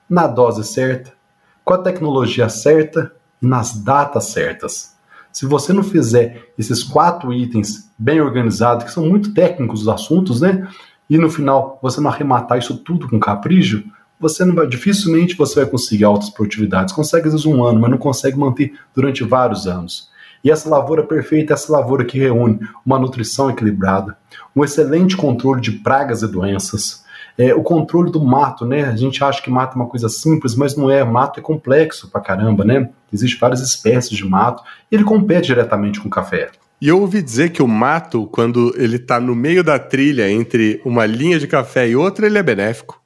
na 0.09 0.27
dose 0.27 0.63
certa, 0.63 1.13
com 1.63 1.73
a 1.73 1.77
tecnologia 1.77 2.49
certa 2.49 3.13
e 3.41 3.47
nas 3.47 3.75
datas 3.75 4.25
certas. 4.25 4.93
Se 5.31 5.45
você 5.45 5.73
não 5.73 5.83
fizer 5.83 6.53
esses 6.57 6.83
quatro 6.83 7.33
itens 7.33 7.91
bem 7.97 8.21
organizados, 8.21 8.85
que 8.85 8.91
são 8.91 9.05
muito 9.05 9.33
técnicos 9.33 9.81
os 9.81 9.87
assuntos, 9.87 10.41
né? 10.41 10.67
E 11.09 11.17
no 11.17 11.29
final 11.29 11.79
você 11.81 11.99
não 11.99 12.09
arrematar 12.09 12.57
isso 12.57 12.77
tudo 12.77 13.09
com 13.09 13.19
capricho, 13.19 13.83
você 14.19 14.45
não 14.45 14.55
vai, 14.55 14.67
dificilmente 14.67 15.35
você 15.35 15.61
vai 15.61 15.65
conseguir 15.69 16.05
altas 16.05 16.29
produtividades. 16.29 16.93
Consegue 16.93 17.27
às 17.27 17.33
vezes 17.33 17.45
um 17.45 17.63
ano, 17.63 17.79
mas 17.79 17.91
não 17.91 17.97
consegue 17.97 18.37
manter 18.37 18.73
durante 18.95 19.23
vários 19.23 19.67
anos. 19.67 20.09
E 20.43 20.51
essa 20.51 20.69
lavoura 20.69 21.03
perfeita 21.03 21.53
é 21.53 21.55
essa 21.55 21.71
lavoura 21.71 22.03
que 22.03 22.19
reúne 22.19 22.59
uma 22.85 22.99
nutrição 22.99 23.49
equilibrada, 23.49 24.17
um 24.55 24.63
excelente 24.63 25.15
controle 25.15 25.61
de 25.61 25.71
pragas 25.71 26.21
e 26.21 26.27
doenças, 26.27 27.03
é, 27.37 27.53
o 27.53 27.63
controle 27.63 28.11
do 28.11 28.23
mato, 28.23 28.65
né? 28.65 28.83
A 28.85 28.95
gente 28.95 29.23
acha 29.23 29.41
que 29.41 29.49
mato 29.49 29.73
é 29.73 29.81
uma 29.81 29.89
coisa 29.89 30.07
simples, 30.07 30.55
mas 30.55 30.75
não 30.75 30.89
é. 30.89 31.03
Mato 31.03 31.39
é 31.39 31.43
complexo 31.43 32.09
pra 32.11 32.21
caramba, 32.21 32.63
né? 32.63 32.89
Existem 33.11 33.39
várias 33.39 33.61
espécies 33.61 34.15
de 34.15 34.25
mato 34.27 34.63
ele 34.91 35.03
compete 35.03 35.47
diretamente 35.47 35.99
com 35.99 36.07
o 36.07 36.11
café. 36.11 36.51
E 36.79 36.87
eu 36.87 36.99
ouvi 36.99 37.21
dizer 37.21 37.49
que 37.49 37.63
o 37.63 37.67
mato, 37.67 38.27
quando 38.27 38.73
ele 38.77 38.97
está 38.97 39.19
no 39.19 39.33
meio 39.33 39.63
da 39.63 39.79
trilha 39.79 40.29
entre 40.29 40.81
uma 40.85 41.05
linha 41.05 41.39
de 41.39 41.47
café 41.47 41.87
e 41.87 41.95
outra, 41.95 42.27
ele 42.27 42.37
é 42.37 42.43
benéfico. 42.43 43.01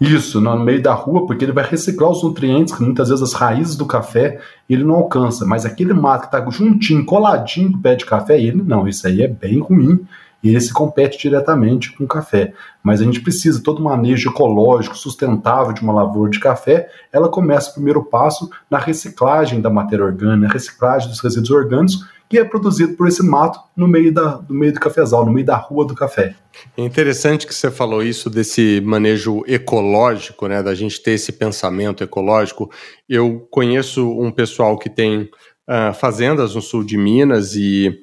Isso, 0.00 0.40
no 0.40 0.58
meio 0.58 0.80
da 0.82 0.94
rua, 0.94 1.26
porque 1.26 1.44
ele 1.44 1.52
vai 1.52 1.64
reciclar 1.64 2.10
os 2.10 2.22
nutrientes 2.22 2.74
que 2.74 2.82
muitas 2.82 3.10
vezes 3.10 3.22
as 3.22 3.34
raízes 3.34 3.76
do 3.76 3.84
café 3.84 4.40
ele 4.68 4.82
não 4.82 4.94
alcança. 4.94 5.44
Mas 5.44 5.66
aquele 5.66 5.92
mato 5.92 6.22
que 6.28 6.34
está 6.34 6.50
juntinho, 6.50 7.04
coladinho 7.04 7.72
com 7.72 7.78
o 7.78 7.82
pé 7.82 7.94
de 7.94 8.06
café, 8.06 8.40
ele 8.40 8.62
não, 8.62 8.88
isso 8.88 9.06
aí 9.06 9.20
é 9.20 9.28
bem 9.28 9.58
ruim 9.58 10.00
e 10.42 10.54
esse 10.54 10.72
compete 10.72 11.18
diretamente 11.18 11.92
com 11.92 12.04
o 12.04 12.08
café. 12.08 12.54
Mas 12.82 13.00
a 13.00 13.04
gente 13.04 13.20
precisa 13.20 13.62
todo 13.62 13.82
manejo 13.82 14.30
ecológico, 14.30 14.96
sustentável 14.96 15.74
de 15.74 15.82
uma 15.82 15.92
lavoura 15.92 16.30
de 16.30 16.40
café. 16.40 16.88
Ela 17.12 17.28
começa 17.28 17.70
o 17.70 17.74
primeiro 17.74 18.02
passo 18.02 18.50
na 18.70 18.78
reciclagem 18.78 19.60
da 19.60 19.68
matéria 19.68 20.06
orgânica, 20.06 20.54
reciclagem 20.54 21.10
dos 21.10 21.20
resíduos 21.20 21.50
orgânicos 21.50 22.06
que 22.30 22.38
é 22.38 22.44
produzido 22.44 22.94
por 22.94 23.08
esse 23.08 23.24
mato 23.24 23.58
no 23.76 23.88
meio, 23.88 24.14
da, 24.14 24.40
no 24.48 24.54
meio 24.54 24.72
do 24.72 24.78
cafezal, 24.78 25.26
no 25.26 25.32
meio 25.32 25.44
da 25.44 25.56
rua 25.56 25.84
do 25.84 25.96
café. 25.96 26.36
É 26.76 26.82
interessante 26.82 27.44
que 27.44 27.52
você 27.52 27.72
falou 27.72 28.04
isso 28.04 28.30
desse 28.30 28.80
manejo 28.82 29.42
ecológico, 29.48 30.46
né, 30.46 30.62
da 30.62 30.72
gente 30.72 31.02
ter 31.02 31.10
esse 31.10 31.32
pensamento 31.32 32.04
ecológico. 32.04 32.70
Eu 33.08 33.48
conheço 33.50 34.08
um 34.08 34.30
pessoal 34.30 34.78
que 34.78 34.88
tem 34.88 35.22
uh, 35.22 35.92
fazendas 35.92 36.54
no 36.54 36.62
sul 36.62 36.84
de 36.84 36.96
Minas 36.96 37.56
e 37.56 38.00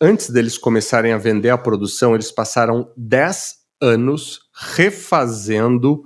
antes 0.00 0.30
deles 0.30 0.56
começarem 0.56 1.12
a 1.12 1.18
vender 1.18 1.50
a 1.50 1.58
produção, 1.58 2.14
eles 2.14 2.32
passaram 2.32 2.90
10 2.96 3.56
anos 3.82 4.40
refazendo 4.74 6.02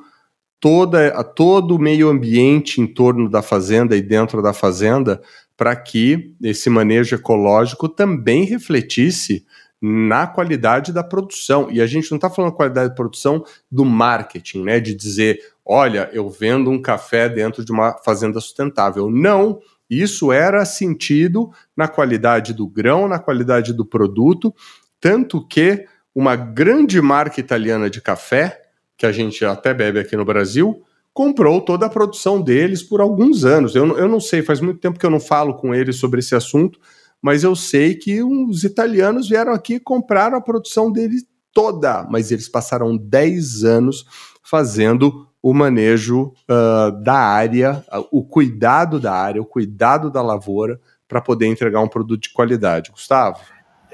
toda, 0.59 1.23
todo 1.23 1.77
o 1.77 1.79
meio 1.79 2.09
ambiente 2.09 2.81
em 2.81 2.87
torno 2.87 3.29
da 3.31 3.43
fazenda 3.43 3.97
e 3.97 4.03
dentro 4.03 4.43
da 4.43 4.53
fazenda 4.53 5.23
para 5.57 5.77
que 5.77 6.35
esse 6.43 6.69
manejo 6.69 7.15
ecológico 7.15 7.89
também 7.89 8.45
refletisse 8.45 9.45
na 9.81 10.27
qualidade 10.27 10.93
da 10.93 11.05
produção. 11.05 11.71
E 11.71 11.81
a 11.81 11.87
gente 11.87 12.11
não 12.11 12.17
está 12.17 12.31
falando 12.31 12.53
qualidade 12.53 12.91
de 12.91 12.95
produção 12.95 13.45
do 13.71 13.85
marketing, 13.85 14.63
né? 14.63 14.81
De 14.81 14.95
dizer, 14.95 15.39
olha, 15.65 16.09
eu 16.13 16.29
vendo 16.31 16.71
um 16.71 16.81
café 16.81 17.29
dentro 17.29 17.65
de 17.65 17.71
uma 17.71 17.93
fazenda 18.03 18.41
sustentável. 18.41 19.11
Não, 19.11 19.61
isso 19.89 20.33
era 20.33 20.65
sentido 20.65 21.51
na 21.77 21.87
qualidade 21.87 22.55
do 22.55 22.67
grão, 22.67 23.07
na 23.07 23.19
qualidade 23.19 23.73
do 23.73 23.85
produto, 23.85 24.55
tanto 24.99 25.47
que 25.47 25.87
uma 26.15 26.35
grande 26.35 27.01
marca 27.03 27.39
italiana 27.39 27.91
de 27.91 28.01
café, 28.01 28.63
que 28.97 29.05
a 29.05 29.13
gente 29.13 29.45
até 29.45 29.75
bebe 29.75 29.99
aqui 29.99 30.17
no 30.17 30.25
Brasil, 30.25 30.83
comprou 31.15 31.61
toda 31.61 31.87
a 31.87 31.89
produção 31.91 32.43
deles 32.43 32.83
por 32.83 33.01
alguns 33.01 33.45
anos. 33.45 33.77
Eu, 33.77 33.97
eu 33.97 34.09
não 34.09 34.19
sei, 34.19 34.43
faz 34.43 34.61
muito 34.61 34.81
tempo 34.81 34.99
que 34.99 35.07
eu 35.07 35.11
não 35.11 35.21
falo 35.21 35.55
com 35.55 35.73
eles 35.73 35.97
sobre 35.97 36.19
esse 36.19 36.35
assunto, 36.35 36.81
mas 37.23 37.45
eu 37.45 37.55
sei 37.55 37.95
que 37.95 38.21
os 38.23 38.65
italianos 38.65 39.29
vieram 39.29 39.53
aqui 39.53 39.75
e 39.75 39.81
compraram 39.81 40.37
a 40.37 40.41
produção 40.41 40.91
deles 40.91 41.25
toda, 41.53 42.05
mas 42.11 42.33
eles 42.33 42.49
passaram 42.49 42.97
10 42.97 43.63
anos 43.63 44.05
fazendo 44.43 45.29
o 45.41 45.55
manejo 45.55 46.33
uh, 46.51 47.03
da 47.03 47.15
área, 47.15 47.85
o 48.11 48.25
cuidado 48.25 48.99
da 48.99 49.13
área, 49.13 49.41
o 49.41 49.47
cuidado 49.47 50.11
da 50.11 50.21
lavoura 50.21 50.81
para 51.07 51.21
poder 51.21 51.47
entregar 51.47 51.81
um 51.81 51.89
produto 51.89 52.23
de 52.23 52.33
qualidade. 52.33 52.91
Gustavo? 52.91 53.39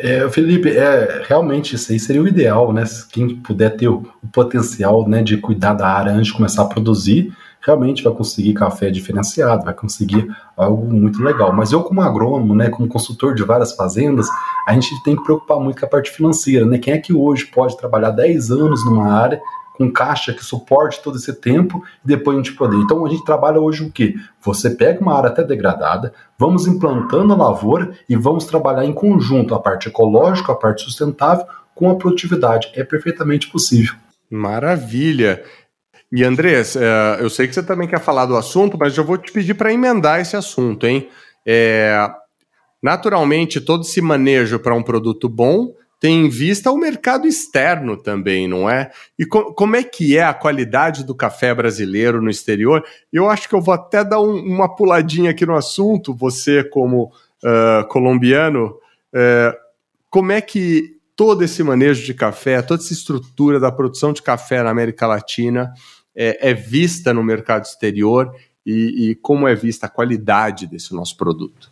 É, 0.02 0.26
Felipe, 0.30 0.70
é, 0.70 1.22
realmente 1.28 1.76
isso 1.76 1.92
aí 1.92 2.00
seria 2.00 2.22
o 2.22 2.28
ideal, 2.28 2.72
né? 2.72 2.84
Quem 3.12 3.36
puder 3.36 3.76
ter 3.76 3.88
o, 3.88 4.02
o, 4.22 4.28
potencial 4.28 5.06
né, 5.06 5.22
de 5.22 5.36
cuidar 5.36 5.74
da 5.74 5.86
área 5.86 6.12
antes 6.12 6.28
de 6.28 6.32
começar 6.32 6.62
a 6.62 6.66
produzir, 6.66 7.30
realmente 7.60 8.02
vai 8.02 8.12
conseguir 8.14 8.54
café 8.54 8.90
diferenciado, 8.90 9.66
vai 9.66 9.74
conseguir 9.74 10.26
algo 10.56 10.90
muito 10.90 11.22
legal. 11.22 11.52
Mas 11.52 11.70
eu, 11.70 11.82
como 11.82 12.00
agrônomo, 12.00 12.54
né, 12.54 12.70
como 12.70 12.88
consultor 12.88 13.34
de 13.34 13.42
várias 13.42 13.74
fazendas, 13.74 14.26
a 14.66 14.72
gente 14.72 15.02
tem 15.02 15.14
que 15.14 15.22
preocupar 15.22 15.60
muito 15.60 15.78
com 15.78 15.84
a 15.84 15.88
parte 15.88 16.10
financeira, 16.10 16.64
né? 16.64 16.78
Quem 16.78 16.94
é 16.94 16.98
que 16.98 17.12
hoje 17.12 17.44
pode 17.44 17.76
trabalhar 17.76 18.10
10 18.10 18.50
anos 18.50 18.82
numa 18.86 19.12
área 19.12 19.38
com 19.80 19.90
caixa 19.90 20.34
que 20.34 20.44
suporte 20.44 21.02
todo 21.02 21.16
esse 21.16 21.32
tempo 21.32 21.82
e 22.04 22.06
depois 22.06 22.36
a 22.36 22.42
gente 22.42 22.52
poder. 22.52 22.76
Então 22.76 23.06
a 23.06 23.08
gente 23.08 23.24
trabalha 23.24 23.58
hoje 23.58 23.82
o 23.82 23.90
quê? 23.90 24.14
Você 24.42 24.68
pega 24.68 25.00
uma 25.00 25.16
área 25.16 25.30
até 25.30 25.42
degradada, 25.42 26.12
vamos 26.38 26.66
implantando 26.66 27.32
a 27.32 27.36
lavoura 27.36 27.92
e 28.06 28.14
vamos 28.14 28.44
trabalhar 28.44 28.84
em 28.84 28.92
conjunto 28.92 29.54
a 29.54 29.58
parte 29.58 29.88
ecológica, 29.88 30.52
a 30.52 30.54
parte 30.54 30.82
sustentável 30.82 31.46
com 31.74 31.88
a 31.88 31.94
produtividade. 31.94 32.70
É 32.74 32.84
perfeitamente 32.84 33.48
possível. 33.48 33.94
Maravilha. 34.30 35.42
E 36.12 36.22
Andrés, 36.22 36.76
é, 36.76 37.16
eu 37.18 37.30
sei 37.30 37.48
que 37.48 37.54
você 37.54 37.62
também 37.62 37.88
quer 37.88 38.00
falar 38.00 38.26
do 38.26 38.36
assunto, 38.36 38.76
mas 38.78 38.94
eu 38.98 39.04
vou 39.04 39.16
te 39.16 39.32
pedir 39.32 39.54
para 39.54 39.72
emendar 39.72 40.20
esse 40.20 40.36
assunto, 40.36 40.86
hein? 40.86 41.08
É, 41.46 42.06
naturalmente, 42.82 43.62
todo 43.62 43.80
esse 43.80 44.02
manejo 44.02 44.58
para 44.58 44.74
um 44.74 44.82
produto 44.82 45.26
bom 45.26 45.72
tem 46.00 46.24
em 46.24 46.28
vista 46.30 46.72
o 46.72 46.78
mercado 46.78 47.28
externo 47.28 47.94
também, 47.94 48.48
não 48.48 48.68
é? 48.68 48.90
E 49.18 49.26
co 49.26 49.52
como 49.52 49.76
é 49.76 49.82
que 49.82 50.16
é 50.16 50.24
a 50.24 50.32
qualidade 50.32 51.04
do 51.04 51.14
café 51.14 51.54
brasileiro 51.54 52.22
no 52.22 52.30
exterior? 52.30 52.82
Eu 53.12 53.28
acho 53.28 53.46
que 53.46 53.54
eu 53.54 53.60
vou 53.60 53.74
até 53.74 54.02
dar 54.02 54.18
um, 54.18 54.34
uma 54.34 54.74
puladinha 54.74 55.30
aqui 55.30 55.44
no 55.44 55.54
assunto, 55.54 56.14
você 56.14 56.64
como 56.64 57.12
uh, 57.44 57.86
colombiano, 57.88 58.78
uh, 59.12 59.54
como 60.08 60.32
é 60.32 60.40
que 60.40 60.96
todo 61.14 61.44
esse 61.44 61.62
manejo 61.62 62.02
de 62.02 62.14
café, 62.14 62.62
toda 62.62 62.82
essa 62.82 62.94
estrutura 62.94 63.60
da 63.60 63.70
produção 63.70 64.10
de 64.10 64.22
café 64.22 64.62
na 64.62 64.70
América 64.70 65.06
Latina 65.06 65.74
é, 66.16 66.50
é 66.50 66.54
vista 66.54 67.12
no 67.12 67.22
mercado 67.22 67.64
exterior 67.64 68.34
e, 68.64 69.10
e 69.10 69.14
como 69.16 69.46
é 69.46 69.54
vista 69.54 69.84
a 69.84 69.90
qualidade 69.90 70.66
desse 70.66 70.94
nosso 70.94 71.14
produto? 71.18 71.70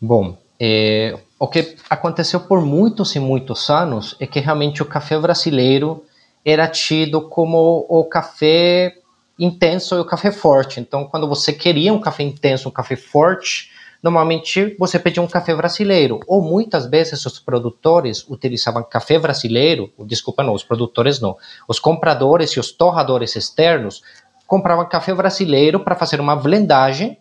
Bom, 0.00 0.38
é, 0.64 1.18
o 1.40 1.48
que 1.48 1.74
aconteceu 1.90 2.38
por 2.38 2.64
muitos 2.64 3.16
e 3.16 3.18
muitos 3.18 3.68
anos 3.68 4.14
é 4.20 4.28
que 4.28 4.38
realmente 4.38 4.80
o 4.80 4.86
café 4.86 5.18
brasileiro 5.18 6.04
era 6.44 6.68
tido 6.68 7.28
como 7.28 7.84
o 7.88 8.04
café 8.04 8.94
intenso 9.36 9.96
e 9.96 9.98
o 9.98 10.04
café 10.04 10.30
forte. 10.30 10.78
Então, 10.78 11.04
quando 11.04 11.26
você 11.26 11.52
queria 11.52 11.92
um 11.92 12.00
café 12.00 12.22
intenso, 12.22 12.68
um 12.68 12.72
café 12.72 12.94
forte, 12.94 13.72
normalmente 14.00 14.76
você 14.78 15.00
pedia 15.00 15.20
um 15.20 15.26
café 15.26 15.52
brasileiro. 15.52 16.20
Ou 16.28 16.40
muitas 16.40 16.86
vezes 16.86 17.26
os 17.26 17.40
produtores 17.40 18.24
utilizavam 18.30 18.84
café 18.84 19.18
brasileiro, 19.18 19.92
desculpa, 20.06 20.44
não, 20.44 20.54
os 20.54 20.62
produtores 20.62 21.20
não. 21.20 21.36
Os 21.66 21.80
compradores 21.80 22.50
e 22.50 22.60
os 22.60 22.70
torradores 22.70 23.34
externos 23.34 24.00
compravam 24.46 24.88
café 24.88 25.12
brasileiro 25.12 25.80
para 25.80 25.96
fazer 25.96 26.20
uma 26.20 26.36
blendagem 26.36 27.18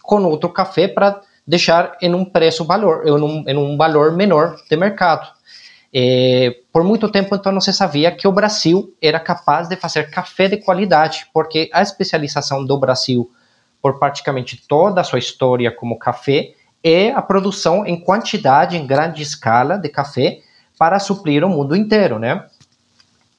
com 0.00 0.22
outro 0.22 0.48
café 0.50 0.86
para 0.86 1.22
deixar 1.48 1.96
em 2.02 2.14
um 2.14 2.26
preço 2.26 2.62
valor, 2.62 3.06
em 3.06 3.10
um, 3.10 3.44
em 3.48 3.56
um 3.56 3.74
valor 3.74 4.12
menor 4.12 4.56
de 4.68 4.76
mercado. 4.76 5.26
É, 5.90 6.54
por 6.70 6.84
muito 6.84 7.10
tempo, 7.10 7.34
então, 7.34 7.50
não 7.50 7.62
se 7.62 7.72
sabia 7.72 8.12
que 8.12 8.28
o 8.28 8.32
Brasil 8.32 8.94
era 9.00 9.18
capaz 9.18 9.66
de 9.66 9.74
fazer 9.74 10.10
café 10.10 10.46
de 10.46 10.58
qualidade, 10.58 11.26
porque 11.32 11.70
a 11.72 11.80
especialização 11.80 12.62
do 12.66 12.78
Brasil, 12.78 13.30
por 13.80 13.98
praticamente 13.98 14.62
toda 14.68 15.00
a 15.00 15.04
sua 15.04 15.18
história 15.18 15.70
como 15.70 15.98
café, 15.98 16.52
é 16.84 17.12
a 17.12 17.22
produção 17.22 17.86
em 17.86 17.98
quantidade, 17.98 18.76
em 18.76 18.86
grande 18.86 19.22
escala 19.22 19.78
de 19.78 19.88
café 19.88 20.40
para 20.78 20.98
suprir 20.98 21.42
o 21.42 21.48
mundo 21.48 21.74
inteiro, 21.74 22.18
né? 22.18 22.44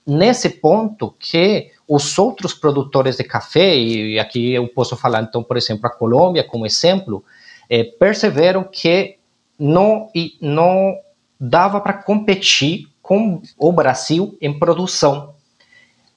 Nesse 0.06 0.50
ponto 0.50 1.14
que 1.20 1.70
os 1.88 2.18
outros 2.18 2.56
produtores 2.56 3.18
de 3.18 3.24
café, 3.24 3.76
e 3.78 4.18
aqui 4.18 4.54
eu 4.54 4.68
posso 4.68 4.98
falar, 4.98 5.22
então, 5.22 5.44
por 5.44 5.56
exemplo, 5.56 5.86
a 5.86 5.92
Colômbia 5.92 6.44
como 6.44 6.66
exemplo, 6.66 7.24
é, 7.70 7.84
perceberam 7.84 8.64
que 8.64 9.18
não, 9.58 10.10
não 10.42 10.98
dava 11.40 11.80
para 11.80 11.94
competir 11.94 12.88
com 13.02 13.42
o 13.58 13.72
Brasil 13.72 14.38
em 14.42 14.58
produção, 14.58 15.34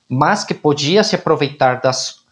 mas 0.09 0.45
que 0.45 0.55
podia 0.55 1.03
se 1.05 1.15
aproveitar 1.15 1.81
das, 1.81 2.23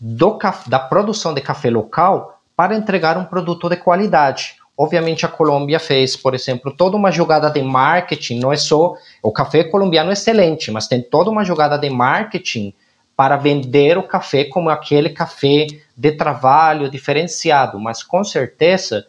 do, 0.00 0.38
da 0.66 0.78
produção 0.78 1.34
de 1.34 1.40
café 1.40 1.70
local 1.70 2.40
para 2.56 2.74
entregar 2.74 3.16
um 3.16 3.24
produto 3.24 3.68
de 3.68 3.76
qualidade. 3.76 4.56
Obviamente 4.76 5.24
a 5.24 5.28
Colômbia 5.28 5.78
fez, 5.78 6.16
por 6.16 6.34
exemplo, 6.34 6.74
toda 6.74 6.96
uma 6.96 7.10
jogada 7.10 7.50
de 7.50 7.62
marketing, 7.62 8.38
não 8.38 8.52
é 8.52 8.56
só 8.56 8.94
o 9.22 9.30
café 9.30 9.64
colombiano 9.64 10.10
é 10.10 10.12
excelente, 10.14 10.70
mas 10.70 10.88
tem 10.88 11.02
toda 11.02 11.30
uma 11.30 11.44
jogada 11.44 11.78
de 11.78 11.90
marketing 11.90 12.74
para 13.16 13.36
vender 13.36 13.98
o 13.98 14.02
café 14.02 14.44
como 14.44 14.70
aquele 14.70 15.10
café 15.10 15.66
de 15.96 16.12
trabalho 16.12 16.90
diferenciado, 16.90 17.78
mas 17.78 18.02
com 18.02 18.24
certeza 18.24 19.06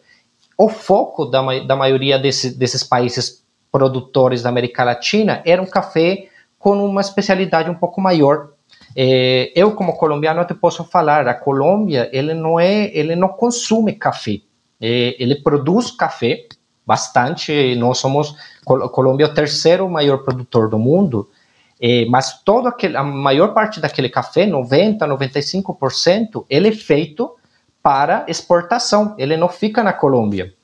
o 0.56 0.68
foco 0.68 1.24
da, 1.24 1.42
da 1.60 1.74
maioria 1.74 2.18
desse, 2.18 2.56
desses 2.56 2.84
países 2.84 3.44
produtores 3.72 4.42
da 4.42 4.50
América 4.50 4.84
Latina 4.84 5.42
era 5.44 5.60
um 5.60 5.66
café 5.66 6.28
com 6.58 6.72
uma 6.84 7.00
especialidade 7.00 7.68
um 7.68 7.74
pouco 7.74 8.00
maior. 8.00 8.50
É, 8.96 9.52
eu 9.56 9.72
como 9.72 9.96
colombiano 9.96 10.44
te 10.44 10.54
posso 10.54 10.84
falar, 10.84 11.26
a 11.26 11.34
Colômbia 11.34 12.08
ele 12.12 12.32
não 12.32 12.60
é, 12.60 12.90
ele 12.96 13.16
não 13.16 13.28
consome 13.28 13.94
café, 13.94 14.40
é, 14.80 15.16
ele 15.18 15.36
produz 15.42 15.90
café 15.90 16.46
bastante. 16.86 17.74
Nós 17.74 17.98
somos 17.98 18.36
Colômbia 18.64 19.26
é 19.26 19.28
o 19.28 19.34
terceiro 19.34 19.88
maior 19.88 20.18
produtor 20.18 20.68
do 20.68 20.78
mundo, 20.78 21.28
é, 21.86 22.06
mas 22.06 22.40
toda 22.42 22.70
aquele, 22.70 22.96
a 22.96 23.02
maior 23.02 23.52
parte 23.52 23.78
daquele 23.78 24.08
café, 24.08 24.46
90, 24.46 25.06
95%, 25.06 26.46
ele 26.48 26.68
é 26.68 26.72
feito 26.72 27.30
para 27.82 28.24
exportação, 28.26 29.14
ele 29.18 29.36
não 29.36 29.50
fica 29.50 29.82
na 29.82 29.92
Colômbia. 29.92 30.54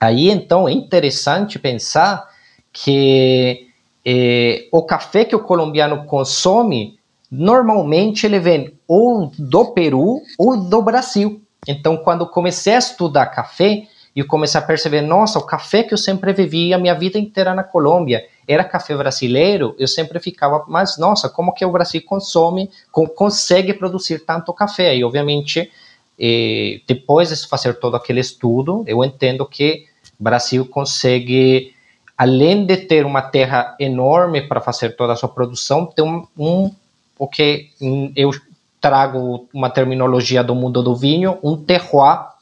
Aí 0.00 0.28
então 0.28 0.68
é 0.68 0.72
interessante 0.72 1.60
pensar 1.60 2.28
que 2.72 3.68
é, 4.04 4.66
o 4.72 4.82
café 4.82 5.24
que 5.24 5.36
o 5.36 5.44
colombiano 5.44 6.04
consome, 6.06 6.98
normalmente 7.30 8.26
ele 8.26 8.40
vem 8.40 8.76
ou 8.88 9.30
do 9.38 9.66
Peru 9.66 10.20
ou 10.36 10.56
do 10.56 10.82
Brasil. 10.82 11.40
Então, 11.68 11.96
quando 11.98 12.26
comecei 12.26 12.74
a 12.74 12.78
estudar 12.78 13.26
café, 13.26 13.84
e 14.18 14.24
comecei 14.24 14.58
a 14.58 14.64
perceber, 14.64 15.00
nossa, 15.00 15.38
o 15.38 15.46
café 15.46 15.84
que 15.84 15.94
eu 15.94 15.98
sempre 15.98 16.32
vivi 16.32 16.74
a 16.74 16.78
minha 16.78 16.92
vida 16.92 17.20
inteira 17.20 17.54
na 17.54 17.62
Colômbia 17.62 18.26
era 18.48 18.64
café 18.64 18.96
brasileiro, 18.96 19.76
eu 19.78 19.86
sempre 19.86 20.18
ficava, 20.18 20.64
mas 20.66 20.98
nossa, 20.98 21.28
como 21.28 21.54
que 21.54 21.64
o 21.64 21.70
Brasil 21.70 22.02
consome, 22.04 22.68
consegue 22.90 23.72
produzir 23.72 24.26
tanto 24.26 24.52
café? 24.52 24.96
E 24.96 25.04
obviamente, 25.04 25.70
eh, 26.18 26.80
depois 26.84 27.28
de 27.28 27.46
fazer 27.46 27.74
todo 27.74 27.96
aquele 27.96 28.18
estudo, 28.18 28.82
eu 28.88 29.04
entendo 29.04 29.46
que 29.46 29.84
o 30.18 30.24
Brasil 30.24 30.66
consegue, 30.66 31.72
além 32.16 32.66
de 32.66 32.76
ter 32.76 33.06
uma 33.06 33.22
terra 33.22 33.76
enorme 33.78 34.42
para 34.42 34.60
fazer 34.60 34.96
toda 34.96 35.12
a 35.12 35.16
sua 35.16 35.28
produção, 35.28 35.86
ter 35.86 36.02
um, 36.02 36.26
um 36.36 36.74
o 37.16 37.28
que 37.28 37.70
eu 38.16 38.30
trago 38.80 39.46
uma 39.54 39.70
terminologia 39.70 40.42
do 40.42 40.56
mundo 40.56 40.82
do 40.82 40.96
vinho, 40.96 41.38
um 41.40 41.56
terroir 41.56 42.36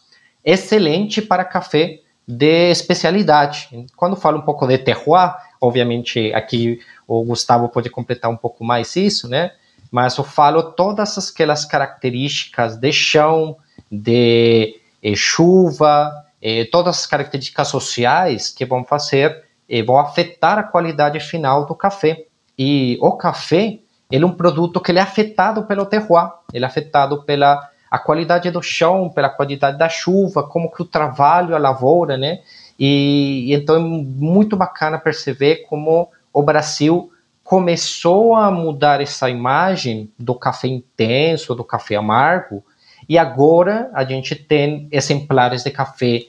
excelente 0.46 1.20
para 1.20 1.44
café 1.44 1.98
de 2.26 2.70
especialidade. 2.70 3.68
Quando 3.96 4.14
falo 4.14 4.38
um 4.38 4.42
pouco 4.42 4.66
de 4.66 4.78
terroir, 4.78 5.34
obviamente 5.60 6.32
aqui 6.32 6.80
o 7.06 7.24
Gustavo 7.24 7.68
pode 7.68 7.90
completar 7.90 8.30
um 8.30 8.36
pouco 8.36 8.64
mais 8.64 8.94
isso, 8.94 9.28
né? 9.28 9.50
Mas 9.90 10.16
eu 10.16 10.24
falo 10.24 10.62
todas 10.72 11.18
aquelas 11.18 11.64
características 11.64 12.76
de 12.76 12.92
chão, 12.92 13.56
de 13.90 14.76
eh, 15.02 15.14
chuva, 15.14 16.12
eh, 16.42 16.64
todas 16.70 16.98
as 16.98 17.06
características 17.06 17.68
sociais 17.68 18.50
que 18.50 18.64
vão 18.64 18.84
fazer, 18.84 19.44
eh, 19.68 19.82
vão 19.82 19.98
afetar 19.98 20.58
a 20.58 20.64
qualidade 20.64 21.20
final 21.20 21.66
do 21.66 21.74
café. 21.74 22.24
E 22.58 22.98
o 23.00 23.12
café, 23.12 23.78
ele 24.10 24.24
é 24.24 24.26
um 24.26 24.32
produto 24.32 24.80
que 24.80 24.90
ele 24.90 24.98
é 24.98 25.02
afetado 25.02 25.64
pelo 25.64 25.86
terroir, 25.86 26.32
ele 26.52 26.64
é 26.64 26.68
afetado 26.68 27.22
pela 27.22 27.70
a 27.96 27.98
qualidade 27.98 28.50
do 28.50 28.62
chão, 28.62 29.08
pela 29.08 29.30
qualidade 29.30 29.78
da 29.78 29.88
chuva, 29.88 30.42
como 30.42 30.70
que 30.70 30.82
o 30.82 30.84
trabalho, 30.84 31.54
a 31.54 31.58
lavoura, 31.58 32.16
né? 32.16 32.40
E, 32.78 33.48
então 33.54 33.76
é 33.76 33.78
muito 33.78 34.54
bacana 34.54 34.98
perceber 34.98 35.64
como 35.68 36.10
o 36.32 36.42
Brasil 36.42 37.10
começou 37.42 38.34
a 38.34 38.50
mudar 38.50 39.00
essa 39.00 39.30
imagem 39.30 40.10
do 40.18 40.34
café 40.34 40.68
intenso, 40.68 41.54
do 41.54 41.64
café 41.64 41.96
amargo, 41.96 42.62
e 43.08 43.16
agora 43.16 43.90
a 43.94 44.04
gente 44.04 44.34
tem 44.34 44.88
exemplares 44.90 45.64
de 45.64 45.70
café 45.70 46.26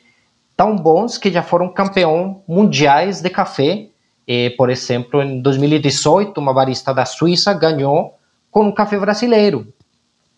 tão 0.55 0.75
bons 0.75 1.17
que 1.17 1.29
já 1.29 1.43
foram 1.43 1.73
campeão 1.73 2.41
mundiais 2.47 3.19
de 3.19 3.29
café. 3.29 3.87
E, 4.27 4.51
por 4.51 4.69
exemplo, 4.69 5.21
em 5.21 5.41
2018, 5.41 6.37
uma 6.39 6.53
barista 6.53 6.93
da 6.93 7.05
Suíça 7.05 7.53
ganhou 7.53 8.15
com 8.51 8.63
um 8.63 8.71
café 8.71 8.97
brasileiro. 8.97 9.73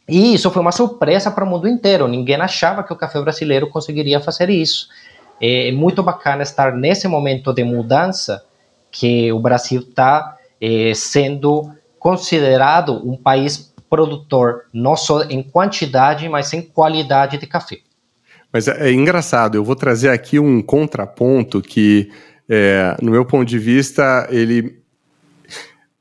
E 0.10 0.34
isso 0.34 0.50
foi 0.50 0.62
uma 0.62 0.72
surpresa 0.72 1.30
para 1.30 1.44
o 1.44 1.48
mundo 1.48 1.68
inteiro. 1.68 2.08
Ninguém 2.08 2.36
achava 2.38 2.84
que 2.84 2.92
o 2.92 2.96
café 2.96 3.22
brasileiro 3.22 3.70
conseguiria 3.70 4.20
fazer 4.20 4.50
isso. 4.50 4.88
É 5.42 5.72
muito 5.72 6.04
bacana 6.04 6.44
estar 6.44 6.74
nesse 6.74 7.08
momento 7.08 7.54
de 7.54 7.64
mudança 7.64 8.44
que 8.92 9.32
o 9.32 9.40
Brasil 9.40 9.82
está 9.82 10.38
é, 10.60 10.92
sendo 10.94 11.72
considerado 11.98 13.08
um 13.08 13.16
país 13.16 13.74
produtor, 13.90 14.66
não 14.74 14.96
só 14.96 15.24
em 15.24 15.42
quantidade, 15.42 16.28
mas 16.30 16.54
em 16.54 16.62
qualidade 16.62 17.38
de 17.38 17.48
café. 17.48 17.80
Mas 18.52 18.68
é, 18.68 18.90
é 18.90 18.94
engraçado, 18.94 19.56
eu 19.56 19.64
vou 19.64 19.76
trazer 19.76 20.10
aqui 20.10 20.40
um 20.40 20.62
contraponto 20.62 21.62
que, 21.62 22.12
é, 22.48 22.96
no 23.02 23.12
meu 23.12 23.26
ponto 23.26 23.46
de 23.46 23.60
vista, 23.60 24.28
ele. 24.30 24.80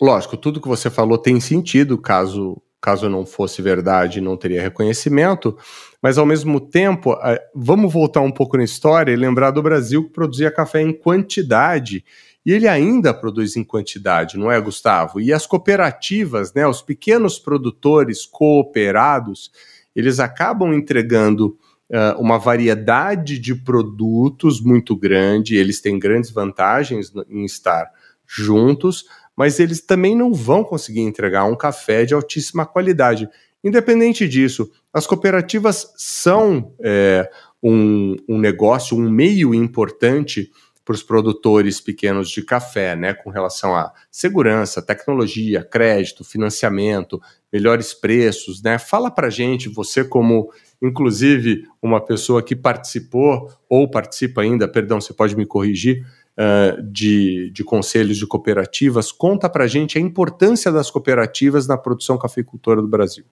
Lógico, 0.00 0.36
tudo 0.36 0.60
que 0.60 0.68
você 0.68 0.88
falou 0.88 1.18
tem 1.18 1.40
sentido, 1.40 1.98
caso 1.98 2.60
caso 2.80 3.08
não 3.08 3.26
fosse 3.26 3.60
verdade, 3.60 4.20
não 4.20 4.36
teria 4.36 4.62
reconhecimento, 4.62 5.56
mas 6.00 6.16
ao 6.16 6.24
mesmo 6.24 6.60
tempo, 6.60 7.16
vamos 7.54 7.92
voltar 7.92 8.20
um 8.20 8.30
pouco 8.30 8.56
na 8.56 8.64
história 8.64 9.12
e 9.12 9.16
lembrar 9.16 9.50
do 9.50 9.62
Brasil 9.62 10.04
que 10.04 10.12
produzia 10.12 10.50
café 10.50 10.80
em 10.80 10.92
quantidade, 10.92 12.04
e 12.46 12.52
ele 12.52 12.68
ainda 12.68 13.12
produz 13.12 13.56
em 13.56 13.64
quantidade, 13.64 14.38
não 14.38 14.50
é, 14.50 14.60
Gustavo? 14.60 15.20
E 15.20 15.32
as 15.32 15.46
cooperativas, 15.46 16.54
né, 16.54 16.66
os 16.66 16.80
pequenos 16.80 17.38
produtores 17.38 18.24
cooperados, 18.24 19.50
eles 19.94 20.20
acabam 20.20 20.72
entregando 20.72 21.58
uh, 21.90 22.20
uma 22.20 22.38
variedade 22.38 23.38
de 23.38 23.54
produtos 23.54 24.62
muito 24.62 24.96
grande, 24.96 25.56
eles 25.56 25.80
têm 25.80 25.98
grandes 25.98 26.30
vantagens 26.30 27.12
em 27.28 27.44
estar 27.44 27.90
juntos, 28.26 29.04
mas 29.38 29.60
eles 29.60 29.80
também 29.80 30.16
não 30.16 30.34
vão 30.34 30.64
conseguir 30.64 31.02
entregar 31.02 31.44
um 31.44 31.54
café 31.54 32.04
de 32.04 32.12
altíssima 32.12 32.66
qualidade. 32.66 33.28
Independente 33.62 34.28
disso, 34.28 34.68
as 34.92 35.06
cooperativas 35.06 35.94
são 35.96 36.74
é, 36.82 37.30
um, 37.62 38.16
um 38.28 38.36
negócio, 38.36 38.96
um 38.96 39.08
meio 39.08 39.54
importante 39.54 40.50
para 40.84 40.92
os 40.92 41.04
produtores 41.04 41.80
pequenos 41.80 42.30
de 42.30 42.42
café, 42.42 42.96
né, 42.96 43.14
com 43.14 43.30
relação 43.30 43.76
a 43.76 43.92
segurança, 44.10 44.82
tecnologia, 44.82 45.62
crédito, 45.62 46.24
financiamento, 46.24 47.20
melhores 47.52 47.94
preços, 47.94 48.60
né? 48.60 48.76
Fala 48.76 49.08
para 49.08 49.30
gente, 49.30 49.68
você 49.68 50.02
como 50.02 50.50
inclusive 50.82 51.64
uma 51.80 52.00
pessoa 52.00 52.42
que 52.42 52.56
participou 52.56 53.52
ou 53.68 53.88
participa 53.88 54.42
ainda, 54.42 54.66
perdão, 54.66 55.00
você 55.00 55.12
pode 55.12 55.36
me 55.36 55.46
corrigir, 55.46 56.04
uh, 56.38 56.82
de, 56.82 57.50
de 57.50 57.64
conselhos 57.64 58.16
de 58.16 58.26
cooperativas. 58.26 59.10
Conta 59.10 59.48
para 59.48 59.64
a 59.64 59.66
gente 59.66 59.98
a 59.98 60.00
importância 60.00 60.70
das 60.70 60.90
cooperativas 60.90 61.66
na 61.66 61.76
produção 61.76 62.16
cafeicultora 62.16 62.80
do 62.80 62.88
Brasil. 62.88 63.24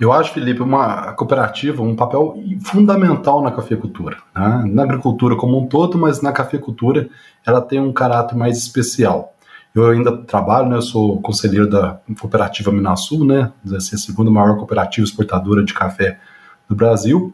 Eu 0.00 0.12
acho, 0.12 0.32
Felipe, 0.32 0.60
uma 0.60 1.12
cooperativa 1.12 1.80
um 1.80 1.94
papel 1.94 2.34
fundamental 2.64 3.40
na 3.40 3.52
cafeicultura, 3.52 4.16
né? 4.34 4.64
na 4.66 4.82
agricultura 4.82 5.36
como 5.36 5.56
um 5.60 5.68
todo, 5.68 5.96
mas 5.96 6.20
na 6.20 6.32
cafeicultura 6.32 7.08
ela 7.46 7.60
tem 7.60 7.78
um 7.78 7.92
caráter 7.92 8.36
mais 8.36 8.58
especial. 8.58 9.32
Eu 9.72 9.88
ainda 9.88 10.14
trabalho, 10.16 10.68
né, 10.68 10.76
eu 10.76 10.82
sou 10.82 11.22
conselheiro 11.22 11.70
da 11.70 12.00
cooperativa 12.20 12.70
Minasul, 12.70 13.24
né, 13.24 13.52
a 13.74 13.80
segunda 13.80 14.30
maior 14.30 14.56
cooperativa 14.56 15.04
exportadora 15.04 15.64
de 15.64 15.72
café 15.72 16.18
do 16.68 16.74
Brasil, 16.74 17.32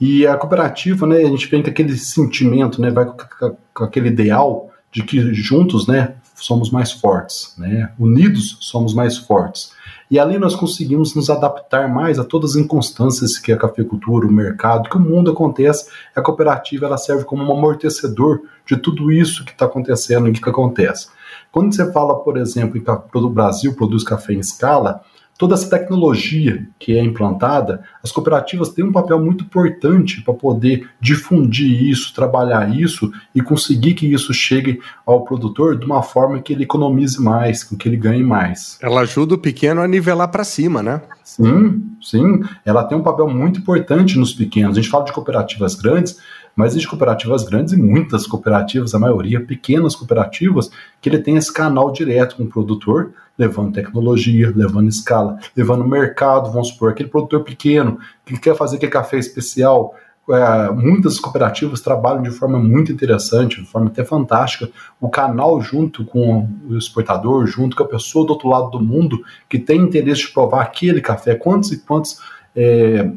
e 0.00 0.26
a 0.26 0.36
cooperativa, 0.36 1.06
né, 1.06 1.18
a 1.18 1.28
gente 1.28 1.48
vem 1.48 1.62
com 1.62 1.70
aquele 1.70 1.96
sentimento, 1.96 2.80
né, 2.80 2.90
vai 2.90 3.06
com, 3.06 3.56
com, 3.74 3.84
aquele 3.84 4.08
ideal 4.08 4.70
de 4.92 5.02
que 5.02 5.34
juntos, 5.34 5.86
né, 5.86 6.14
somos 6.34 6.70
mais 6.70 6.92
fortes, 6.92 7.54
né, 7.58 7.92
unidos 7.98 8.58
somos 8.60 8.94
mais 8.94 9.18
fortes. 9.18 9.72
E 10.10 10.18
ali 10.18 10.38
nós 10.38 10.54
conseguimos 10.54 11.14
nos 11.14 11.28
adaptar 11.28 11.86
mais 11.92 12.18
a 12.18 12.24
todas 12.24 12.52
as 12.52 12.56
inconstâncias 12.56 13.38
que 13.38 13.52
a 13.52 13.58
cafeicultura, 13.58 14.26
o 14.26 14.32
mercado, 14.32 14.88
que 14.88 14.96
o 14.96 15.00
mundo 15.00 15.30
acontece. 15.30 15.90
A 16.16 16.22
cooperativa 16.22 16.86
ela 16.86 16.96
serve 16.96 17.24
como 17.24 17.42
um 17.42 17.52
amortecedor 17.52 18.40
de 18.64 18.78
tudo 18.78 19.12
isso 19.12 19.44
que 19.44 19.52
está 19.52 19.66
acontecendo 19.66 20.26
e 20.28 20.32
que 20.32 20.48
acontece. 20.48 21.08
Quando 21.52 21.74
você 21.74 21.92
fala, 21.92 22.20
por 22.20 22.38
exemplo, 22.38 22.80
que 22.80 23.18
o 23.18 23.28
Brasil 23.28 23.74
produz 23.74 24.02
café 24.02 24.32
em 24.32 24.38
escala, 24.38 25.02
toda 25.38 25.54
essa 25.54 25.70
tecnologia 25.70 26.66
que 26.80 26.98
é 26.98 27.02
implantada, 27.02 27.84
as 28.02 28.10
cooperativas 28.10 28.70
têm 28.70 28.84
um 28.84 28.92
papel 28.92 29.20
muito 29.20 29.44
importante 29.44 30.20
para 30.20 30.34
poder 30.34 30.88
difundir 31.00 31.88
isso, 31.88 32.12
trabalhar 32.12 32.76
isso 32.76 33.10
e 33.32 33.40
conseguir 33.40 33.94
que 33.94 34.12
isso 34.12 34.34
chegue 34.34 34.80
ao 35.06 35.24
produtor 35.24 35.78
de 35.78 35.86
uma 35.86 36.02
forma 36.02 36.42
que 36.42 36.52
ele 36.52 36.64
economize 36.64 37.22
mais, 37.22 37.62
com 37.62 37.76
que 37.76 37.88
ele 37.88 37.96
ganhe 37.96 38.24
mais. 38.24 38.78
Ela 38.82 39.02
ajuda 39.02 39.36
o 39.36 39.38
pequeno 39.38 39.80
a 39.80 39.86
nivelar 39.86 40.28
para 40.28 40.42
cima, 40.42 40.82
né? 40.82 41.00
Sim, 41.22 41.82
sim. 42.02 42.40
Ela 42.64 42.82
tem 42.82 42.98
um 42.98 43.02
papel 43.02 43.28
muito 43.28 43.60
importante 43.60 44.18
nos 44.18 44.32
pequenos. 44.32 44.76
A 44.76 44.80
gente 44.80 44.90
fala 44.90 45.04
de 45.04 45.12
cooperativas 45.12 45.76
grandes, 45.76 46.18
mas 46.58 46.72
existe 46.72 46.88
cooperativas 46.88 47.44
grandes 47.44 47.72
e 47.72 47.76
muitas 47.76 48.26
cooperativas, 48.26 48.92
a 48.92 48.98
maioria 48.98 49.40
pequenas 49.40 49.94
cooperativas, 49.94 50.68
que 51.00 51.08
ele 51.08 51.18
tem 51.18 51.36
esse 51.36 51.52
canal 51.52 51.92
direto 51.92 52.34
com 52.34 52.42
o 52.42 52.48
produtor, 52.48 53.12
levando 53.38 53.72
tecnologia, 53.72 54.52
levando 54.56 54.88
escala, 54.88 55.38
levando 55.56 55.86
mercado, 55.86 56.50
vamos 56.50 56.70
supor, 56.70 56.90
aquele 56.90 57.08
produtor 57.08 57.44
pequeno 57.44 58.00
que 58.26 58.36
quer 58.40 58.56
fazer 58.56 58.76
aquele 58.76 58.90
café 58.90 59.18
especial. 59.18 59.94
É, 60.28 60.72
muitas 60.72 61.20
cooperativas 61.20 61.80
trabalham 61.80 62.22
de 62.22 62.32
forma 62.32 62.58
muito 62.58 62.90
interessante, 62.90 63.60
de 63.60 63.66
forma 63.68 63.86
até 63.86 64.04
fantástica, 64.04 64.68
o 65.00 65.08
canal 65.08 65.60
junto 65.60 66.04
com 66.04 66.48
o 66.68 66.76
exportador, 66.76 67.46
junto 67.46 67.76
com 67.76 67.84
a 67.84 67.88
pessoa 67.88 68.26
do 68.26 68.32
outro 68.32 68.48
lado 68.48 68.68
do 68.68 68.80
mundo 68.80 69.22
que 69.48 69.60
tem 69.60 69.80
interesse 69.80 70.22
de 70.22 70.32
provar 70.32 70.62
aquele 70.62 71.00
café, 71.00 71.36
quantos 71.36 71.70
e 71.70 71.78
quantos 71.78 72.18
é, 72.56 73.12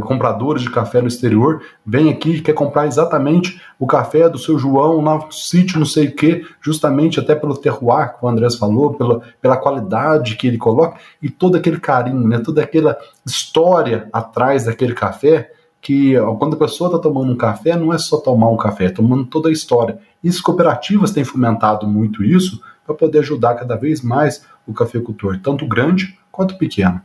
compradores 0.00 0.62
de 0.62 0.70
café 0.70 1.00
no 1.00 1.08
exterior, 1.08 1.62
vem 1.84 2.08
aqui 2.08 2.40
quer 2.40 2.52
comprar 2.52 2.86
exatamente 2.86 3.60
o 3.78 3.86
café 3.86 4.28
do 4.28 4.38
seu 4.38 4.58
João 4.58 5.02
no 5.02 5.32
sítio 5.32 5.78
não 5.78 5.86
sei 5.86 6.06
o 6.06 6.14
que, 6.14 6.46
justamente 6.60 7.18
até 7.18 7.34
pelo 7.34 7.56
terroir 7.56 8.16
que 8.16 8.24
o 8.24 8.28
Andrés 8.28 8.54
falou, 8.54 8.94
pela, 8.94 9.20
pela 9.40 9.56
qualidade 9.56 10.36
que 10.36 10.46
ele 10.46 10.58
coloca 10.58 10.98
e 11.20 11.28
todo 11.28 11.56
aquele 11.56 11.80
carinho, 11.80 12.26
né, 12.26 12.38
toda 12.38 12.62
aquela 12.62 12.96
história 13.26 14.08
atrás 14.12 14.66
daquele 14.66 14.94
café 14.94 15.50
que 15.80 16.14
quando 16.38 16.54
a 16.54 16.58
pessoa 16.58 16.88
está 16.88 16.98
tomando 17.00 17.32
um 17.32 17.36
café, 17.36 17.76
não 17.76 17.92
é 17.92 17.98
só 17.98 18.18
tomar 18.18 18.48
um 18.48 18.56
café, 18.56 18.84
é 18.84 18.90
tomando 18.90 19.24
toda 19.24 19.48
a 19.48 19.52
história. 19.52 19.98
E 20.22 20.28
as 20.28 20.40
cooperativas 20.40 21.10
têm 21.10 21.24
fomentado 21.24 21.88
muito 21.88 22.22
isso 22.22 22.62
para 22.86 22.94
poder 22.94 23.18
ajudar 23.18 23.56
cada 23.56 23.74
vez 23.74 24.00
mais 24.00 24.46
o 24.64 24.72
cafeicultor, 24.72 25.40
tanto 25.42 25.66
grande 25.66 26.16
quanto 26.30 26.56
pequeno. 26.56 27.00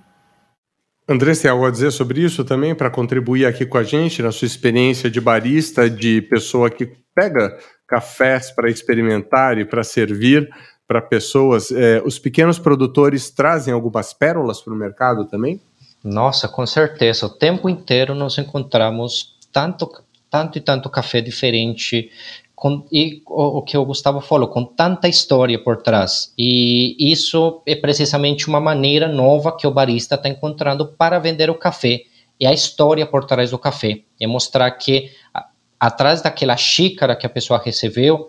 Você 1.07 1.43
tem 1.43 1.51
algo 1.51 1.65
a 1.65 1.71
dizer 1.71 1.91
sobre 1.91 2.21
isso 2.21 2.43
também, 2.43 2.75
para 2.75 2.89
contribuir 2.89 3.45
aqui 3.45 3.65
com 3.65 3.77
a 3.77 3.83
gente, 3.83 4.21
na 4.21 4.31
sua 4.31 4.45
experiência 4.45 5.09
de 5.09 5.21
barista, 5.21 5.89
de 5.89 6.21
pessoa 6.23 6.69
que 6.69 6.91
pega 7.15 7.57
cafés 7.87 8.51
para 8.51 8.69
experimentar 8.69 9.57
e 9.57 9.63
para 9.63 9.83
servir 9.83 10.49
para 10.87 11.01
pessoas. 11.01 11.71
É, 11.71 12.01
os 12.05 12.19
pequenos 12.19 12.59
produtores 12.59 13.29
trazem 13.29 13.73
algumas 13.73 14.13
pérolas 14.13 14.61
para 14.61 14.73
o 14.73 14.75
mercado 14.75 15.25
também? 15.25 15.61
Nossa, 16.03 16.47
com 16.47 16.65
certeza. 16.65 17.25
O 17.25 17.29
tempo 17.29 17.69
inteiro 17.69 18.13
nós 18.13 18.37
encontramos 18.37 19.35
tanto, 19.51 19.89
tanto 20.29 20.57
e 20.57 20.61
tanto 20.61 20.89
café 20.89 21.21
diferente, 21.21 22.11
com, 22.57 22.83
e 22.91 23.21
o, 23.27 23.59
o, 23.59 23.61
que 23.61 23.77
o 23.77 23.85
Gustavo 23.85 24.19
falou, 24.19 24.47
com 24.47 24.65
tanta 24.65 25.07
história 25.07 25.63
por 25.63 25.77
trás. 25.83 26.33
E 26.35 26.97
isso 26.99 27.61
é 27.67 27.75
precisamente 27.75 28.47
uma 28.47 28.59
maneira 28.59 29.07
nova 29.07 29.55
que 29.55 29.67
o 29.67 29.71
barista 29.71 30.15
está 30.15 30.27
encontrando 30.27 30.87
para 30.87 31.19
vender 31.19 31.51
o 31.51 31.55
café. 31.55 32.01
É 32.41 32.47
a 32.47 32.53
história 32.53 33.05
por 33.05 33.25
trás 33.25 33.51
do 33.51 33.59
café. 33.59 33.99
É 34.19 34.25
mostrar 34.25 34.71
que 34.71 35.11
a, 35.31 35.45
atrás 35.79 36.23
daquela 36.23 36.57
xícara 36.57 37.15
que 37.15 37.27
a 37.27 37.29
pessoa 37.29 37.61
recebeu, 37.63 38.27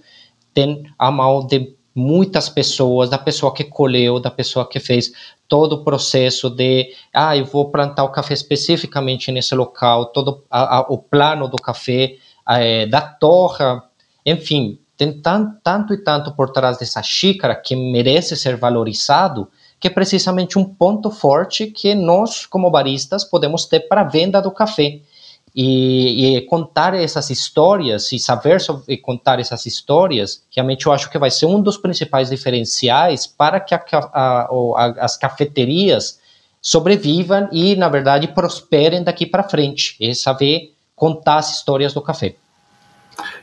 tem 0.52 0.82
a 0.98 1.10
mão 1.10 1.46
de 1.46 1.74
muitas 1.94 2.50
pessoas, 2.50 3.08
da 3.08 3.16
pessoa 3.16 3.54
que 3.54 3.64
colheu, 3.64 4.20
da 4.20 4.30
pessoa 4.30 4.68
que 4.68 4.78
fez 4.78 5.10
todo 5.48 5.76
o 5.76 5.84
processo 5.84 6.50
de, 6.50 6.94
ah, 7.14 7.34
eu 7.34 7.46
vou 7.46 7.70
plantar 7.70 8.04
o 8.04 8.12
café 8.12 8.34
especificamente 8.34 9.32
nesse 9.32 9.54
local, 9.54 10.12
todo 10.12 10.44
a, 10.50 10.80
a, 10.80 10.80
o 10.80 10.98
plano 10.98 11.48
do 11.48 11.56
café, 11.56 12.16
é, 12.46 12.86
da 12.86 13.00
torra 13.00 13.87
enfim, 14.30 14.78
tem 14.96 15.12
tanto, 15.20 15.60
tanto 15.62 15.94
e 15.94 15.98
tanto 15.98 16.32
por 16.32 16.50
trás 16.50 16.76
dessa 16.76 17.02
xícara 17.02 17.54
que 17.54 17.76
merece 17.76 18.36
ser 18.36 18.56
valorizado, 18.56 19.48
que 19.78 19.86
é 19.86 19.90
precisamente 19.90 20.58
um 20.58 20.64
ponto 20.64 21.10
forte 21.10 21.68
que 21.68 21.94
nós, 21.94 22.44
como 22.44 22.68
baristas, 22.68 23.24
podemos 23.24 23.64
ter 23.64 23.80
para 23.88 24.00
a 24.00 24.04
venda 24.04 24.42
do 24.42 24.50
café. 24.50 25.00
E, 25.54 26.36
e, 26.36 26.40
contar 26.42 26.94
essas 26.94 27.30
histórias 27.30 28.12
e 28.12 28.18
saber 28.18 28.60
sobre, 28.60 28.96
contar 28.98 29.40
essas 29.40 29.66
histórias, 29.66 30.44
realmente 30.54 30.86
eu 30.86 30.92
acho 30.92 31.10
que 31.10 31.18
vai 31.18 31.30
ser 31.30 31.46
um 31.46 31.60
dos 31.60 31.76
principais 31.76 32.28
diferenciais 32.28 33.26
para 33.26 33.58
que 33.58 33.74
a, 33.74 33.82
a, 33.92 34.48
a, 34.76 34.84
as 35.00 35.16
cafeterias 35.16 36.20
sobrevivam 36.60 37.48
e, 37.50 37.74
na 37.76 37.88
verdade, 37.88 38.28
prosperem 38.28 39.02
daqui 39.02 39.24
para 39.24 39.42
frente. 39.42 39.96
É 40.00 40.12
saber 40.12 40.74
contar 40.94 41.36
as 41.36 41.56
histórias 41.56 41.94
do 41.94 42.02
café. 42.02 42.34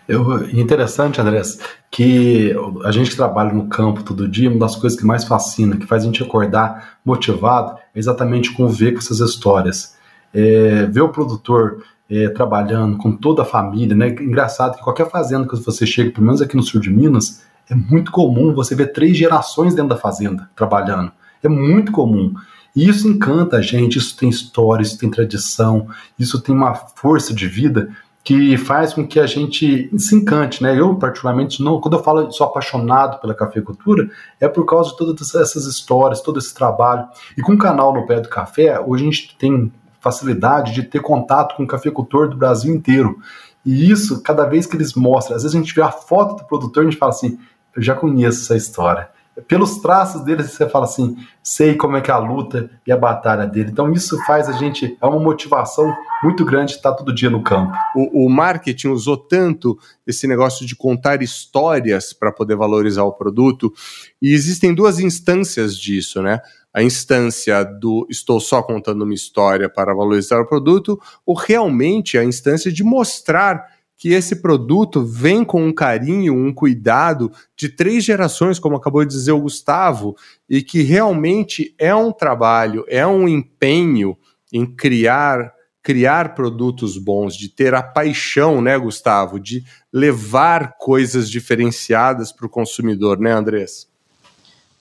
Eu, 0.08 0.48
interessante, 0.50 1.20
Andrés, 1.20 1.60
que 1.89 2.56
a 2.84 2.91
gente 2.91 3.10
que 3.10 3.15
trabalha 3.15 3.52
no 3.52 3.68
campo 3.68 4.04
todo 4.04 4.28
dia, 4.28 4.50
uma 4.50 4.60
das 4.60 4.76
coisas 4.76 5.00
que 5.00 5.06
mais 5.06 5.24
fascina, 5.24 5.78
que 5.78 5.88
faz 5.88 6.04
a 6.04 6.06
gente 6.06 6.22
acordar 6.22 7.00
motivado, 7.04 7.78
é 7.94 8.00
exatamente 8.00 8.52
com 8.54 8.68
ver 8.68 8.91
com 8.94 9.00
essas 9.00 9.20
histórias. 9.20 9.96
É, 10.34 10.86
ver 10.86 11.02
o 11.02 11.10
produtor 11.10 11.84
é, 12.10 12.30
trabalhando 12.30 12.98
com 12.98 13.15
toda 13.15 13.41
a 13.41 13.46
família, 13.46 13.96
né? 13.96 14.10
Engraçado 14.10 14.78
que 14.78 14.84
qualquer 14.84 15.10
fazenda 15.10 15.48
que 15.48 15.56
você 15.56 15.86
chega, 15.88 16.12
pelo 16.12 16.26
menos 16.26 16.41
aqui 16.41 16.56
no 16.56 16.62
sul 16.62 16.80
de 16.80 16.91
Minas, 16.91 17.44
é 17.70 17.74
muito 17.74 18.12
comum 18.12 18.54
você 18.54 18.76
ver 18.76 18.94
três 18.94 19.18
gerações 19.18 19.74
dentro 19.74 19.89
da 19.89 19.98
fazenda 19.98 20.50
trabalhando. 20.56 21.12
É 21.41 21.50
muito 21.50 21.91
comum. 21.91 22.34
E 22.76 22.88
isso 22.88 23.08
encanta 23.08 23.58
a 23.58 23.62
gente, 23.62 23.98
isso 23.98 24.18
tem 24.18 24.30
história, 24.30 24.84
isso 24.84 24.98
tem 24.98 25.10
tradição, 25.10 25.88
isso 26.20 26.41
tem 26.41 26.54
uma 26.54 26.76
força 26.76 27.34
de 27.34 27.48
vida 27.48 27.89
que 28.26 28.58
faz 28.58 28.92
com 28.92 29.08
que 29.08 29.20
a 29.20 29.28
gente 29.28 29.88
se 30.00 30.16
encante, 30.16 30.64
né? 30.64 30.78
Eu, 30.78 30.96
particularmente, 30.96 31.62
não, 31.62 31.80
quando 31.80 31.96
eu 31.96 32.04
falo 32.04 32.32
sou 32.32 32.48
apaixonado 32.48 33.22
pela 33.22 33.36
cafeicultura, 33.36 34.10
é 34.40 34.48
por 34.48 34.66
causa 34.66 34.90
de 34.90 34.98
todas 34.98 35.36
essas 35.36 35.68
histórias, 35.68 36.22
todo 36.22 36.40
esse 36.40 36.52
trabalho. 36.52 37.08
E 37.38 37.42
com 37.44 37.54
o 37.54 37.58
canal 37.58 37.94
No 37.94 38.08
Pé 38.08 38.20
do 38.20 38.28
Café, 38.28 38.80
hoje 38.80 39.04
a 39.04 39.12
gente 39.12 39.38
tem 39.38 39.72
facilidade 40.00 40.74
de 40.74 40.82
ter 40.82 41.02
contato 41.02 41.56
com 41.56 41.64
o 41.64 41.68
cafeicultor 41.68 42.28
do 42.28 42.36
Brasil 42.36 42.74
inteiro. 42.74 43.20
E 43.64 43.92
isso, 43.92 44.24
cada 44.24 44.46
vez 44.46 44.66
que 44.66 44.76
eles 44.76 44.96
mostram, 44.96 45.36
às 45.36 45.44
vezes 45.44 45.56
a 45.56 45.60
gente 45.60 45.76
vê 45.76 45.84
a 45.84 45.92
foto 45.92 46.38
do 46.38 46.48
produtor 46.48 46.84
e 46.84 46.88
a 46.88 46.90
gente 46.90 47.00
fala 47.00 47.12
assim, 47.12 47.38
eu 47.76 47.82
já 47.84 47.94
conheço 47.94 48.42
essa 48.42 48.58
história 48.58 49.08
pelos 49.48 49.80
traços 49.80 50.24
dele, 50.24 50.43
você 50.43 50.67
fala 50.69 50.86
assim, 50.86 51.17
sei 51.43 51.76
como 51.76 51.98
é 51.98 52.02
que 52.02 52.10
é 52.10 52.13
a 52.13 52.17
luta 52.17 52.69
e 52.88 52.91
a 52.91 52.98
batalha 52.98 53.45
dele. 53.45 53.69
Então 53.71 53.91
isso 53.91 54.17
faz 54.26 54.48
a 54.48 54.54
gente, 54.54 54.98
é 55.02 55.06
uma 55.06 55.19
motivação 55.19 55.93
muito 56.24 56.45
grande 56.45 56.74
estar 56.74 56.93
todo 56.93 57.13
dia 57.13 57.30
no 57.30 57.43
campo. 57.43 57.74
O, 57.95 58.26
o 58.26 58.30
marketing 58.30 58.89
usou 58.89 59.17
tanto 59.17 59.78
esse 60.08 60.28
negócio 60.28 60.65
de 60.65 60.76
contar 60.76 61.21
histórias 61.21 62.13
para 62.13 62.32
poder 62.32 62.56
valorizar 62.56 63.04
o 63.04 63.13
produto, 63.13 63.74
e 64.21 64.34
existem 64.34 64.74
duas 64.74 65.00
instâncias 65.00 65.78
disso, 65.78 66.21
né? 66.21 66.39
A 66.74 66.84
instância 66.84 67.63
do 67.63 68.06
estou 68.10 68.39
só 68.39 68.62
contando 68.62 69.04
uma 69.04 69.13
história 69.13 69.69
para 69.69 69.93
valorizar 69.93 70.41
o 70.41 70.48
produto, 70.48 71.00
ou 71.26 71.36
realmente 71.36 72.17
a 72.17 72.24
instância 72.24 72.71
de 72.71 72.84
mostrar 72.84 73.75
que 73.97 74.10
esse 74.10 74.41
produto 74.41 75.03
vem 75.03 75.43
com 75.43 75.65
um 75.65 75.73
carinho, 75.73 76.34
um 76.34 76.53
cuidado 76.53 77.31
de 77.55 77.69
três 77.69 78.03
gerações, 78.03 78.60
como 78.60 78.75
acabou 78.75 79.05
de 79.05 79.13
dizer 79.13 79.31
o 79.31 79.41
Gustavo, 79.41 80.15
e 80.49 80.62
que 80.62 80.81
realmente 80.81 81.73
é 81.77 81.95
um 81.95 82.12
trabalho, 82.12 82.86
é 82.88 83.05
um 83.08 83.27
empenho 83.27 84.17
em 84.51 84.65
criar 84.65 85.53
criar 85.86 86.34
produtos 86.34 86.97
bons, 86.97 87.38
de 87.38 87.47
ter 87.47 87.75
a 87.75 87.84
paixão, 87.84 88.60
né, 88.60 88.75
Gustavo, 88.75 89.39
de 89.39 89.63
levar 89.93 90.79
coisas 90.79 91.29
diferenciadas 91.29 92.31
para 92.31 92.47
o 92.47 92.49
consumidor, 92.49 93.19
né, 93.19 93.31
Andrés? 93.31 93.88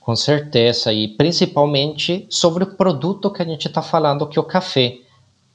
Com 0.00 0.16
certeza, 0.16 0.94
e 0.94 1.08
principalmente 1.08 2.26
sobre 2.30 2.64
o 2.64 2.74
produto 2.74 3.30
que 3.30 3.42
a 3.42 3.44
gente 3.44 3.68
está 3.68 3.82
falando, 3.82 4.26
que 4.26 4.38
é 4.38 4.40
o 4.40 4.46
café 4.46 4.96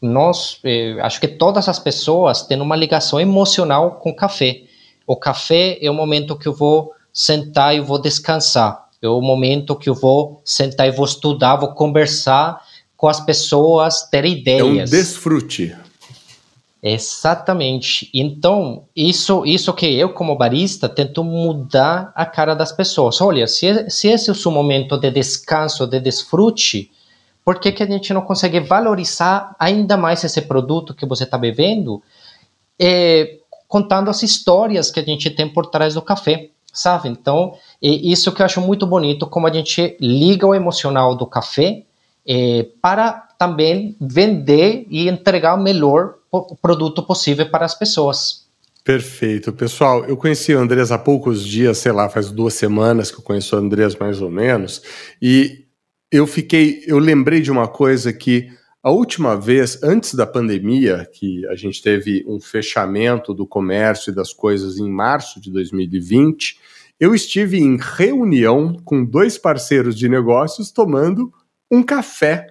nós, 0.02 0.60
eh, 0.64 0.98
acho 1.02 1.20
que 1.20 1.28
todas 1.28 1.68
as 1.68 1.80
pessoas 1.80 2.44
têm 2.44 2.62
uma 2.62 2.76
ligação 2.76 3.20
emocional 3.20 4.00
com 4.00 4.14
café. 4.14 4.62
O 5.06 5.16
café 5.16 5.78
é 5.82 5.90
o 5.90 5.94
momento 5.94 6.38
que 6.38 6.48
eu 6.48 6.54
vou 6.54 6.94
sentar 7.12 7.76
e 7.76 7.80
vou 7.80 8.00
descansar. 8.00 8.88
É 9.02 9.08
o 9.08 9.22
momento 9.22 9.76
que 9.76 9.90
eu 9.90 9.96
vou 9.96 10.42
sentar 10.44 10.88
e 10.88 10.92
vou 10.92 11.06
estudar, 11.06 11.56
vou 11.56 11.74
conversar 11.74 12.62
com 12.96 13.08
as 13.08 13.20
pessoas, 13.20 14.10
ter 14.10 14.26
ideias. 14.26 14.92
É 14.92 14.98
um 14.98 15.00
desfrute. 15.00 15.76
Exatamente. 16.82 18.10
Então, 18.14 18.84
isso, 18.96 19.46
isso 19.46 19.74
que 19.74 19.86
eu, 19.86 20.10
como 20.10 20.38
barista, 20.38 20.88
tento 20.88 21.24
mudar 21.24 22.12
a 22.16 22.26
cara 22.26 22.54
das 22.54 22.72
pessoas. 22.72 23.20
Olha, 23.20 23.48
se, 23.48 23.90
se 23.90 24.08
esse 24.08 24.30
é 24.30 24.32
o 24.32 24.36
seu 24.36 24.52
momento 24.52 24.98
de 24.98 25.12
descanso, 25.12 25.86
de 25.86 26.00
desfrute, 26.00 26.92
por 27.50 27.58
que, 27.58 27.72
que 27.72 27.82
a 27.82 27.88
gente 27.88 28.14
não 28.14 28.22
consegue 28.22 28.60
valorizar 28.60 29.56
ainda 29.58 29.98
mais 29.98 30.24
esse 30.24 30.40
produto 30.40 30.94
que 30.94 31.04
você 31.04 31.24
está 31.24 31.36
bebendo, 31.36 32.00
é, 32.80 33.40
contando 33.68 34.08
as 34.08 34.22
histórias 34.22 34.92
que 34.92 35.00
a 35.00 35.04
gente 35.04 35.32
tem 35.32 35.50
por 35.50 35.66
trás 35.66 35.96
do 35.96 36.02
café, 36.04 36.50
sabe? 36.72 37.10
Então, 37.10 37.56
é 37.82 37.88
isso 37.88 38.32
que 38.34 38.44
eu 38.44 38.46
acho 38.46 38.62
muito 38.62 38.86
bonito, 38.86 39.26
como 39.26 39.48
a 39.48 39.52
gente 39.52 39.98
liga 40.00 40.46
o 40.46 40.54
emocional 40.54 41.18
do 41.18 41.26
café 41.26 41.82
é, 42.24 42.68
para 42.80 43.14
também 43.40 43.96
vender 44.00 44.86
e 44.88 45.10
entregar 45.10 45.56
o 45.56 45.60
melhor 45.60 46.18
produto 46.62 47.02
possível 47.02 47.50
para 47.50 47.66
as 47.66 47.74
pessoas. 47.74 48.48
Perfeito. 48.84 49.52
Pessoal, 49.54 50.06
eu 50.06 50.16
conheci 50.16 50.54
o 50.54 50.60
Andrés 50.60 50.92
há 50.92 51.00
poucos 51.00 51.44
dias, 51.44 51.80
sei 51.80 51.94
lá, 51.94 52.10
faz 52.10 52.30
duas 52.30 52.54
semanas 52.54 53.10
que 53.10 53.18
eu 53.18 53.24
conheço 53.24 53.56
o 53.56 53.60
Andrés 53.60 53.96
mais 53.96 54.22
ou 54.22 54.30
menos, 54.30 54.84
e 55.20 55.68
eu 56.12 56.26
fiquei, 56.26 56.84
eu 56.88 56.98
lembrei 56.98 57.42
de 57.42 57.52
uma 57.52 57.68
coisa 57.68 58.12
que 58.12 58.50
a 58.82 58.92
última 58.92 59.36
vez, 59.36 59.84
antes 59.84 60.14
da 60.14 60.26
pandemia, 60.26 61.08
que 61.12 61.46
a 61.48 61.56
gente 61.56 61.82
teve 61.82 62.24
um 62.28 62.40
fechamento 62.40 63.34
do 63.34 63.46
comércio 63.46 64.12
e 64.12 64.16
das 64.16 64.32
coisas 64.32 64.78
em 64.78 64.90
março 64.90 65.42
de 65.42 65.52
2020, 65.52 66.58
eu 67.00 67.14
estive 67.14 67.60
em 67.60 67.78
reunião 67.78 68.74
com 68.86 69.04
dois 69.04 69.38
parceiros 69.38 69.98
de 69.98 70.08
negócios 70.08 70.72
tomando 70.72 71.32
um 71.70 71.84
café 71.84 72.48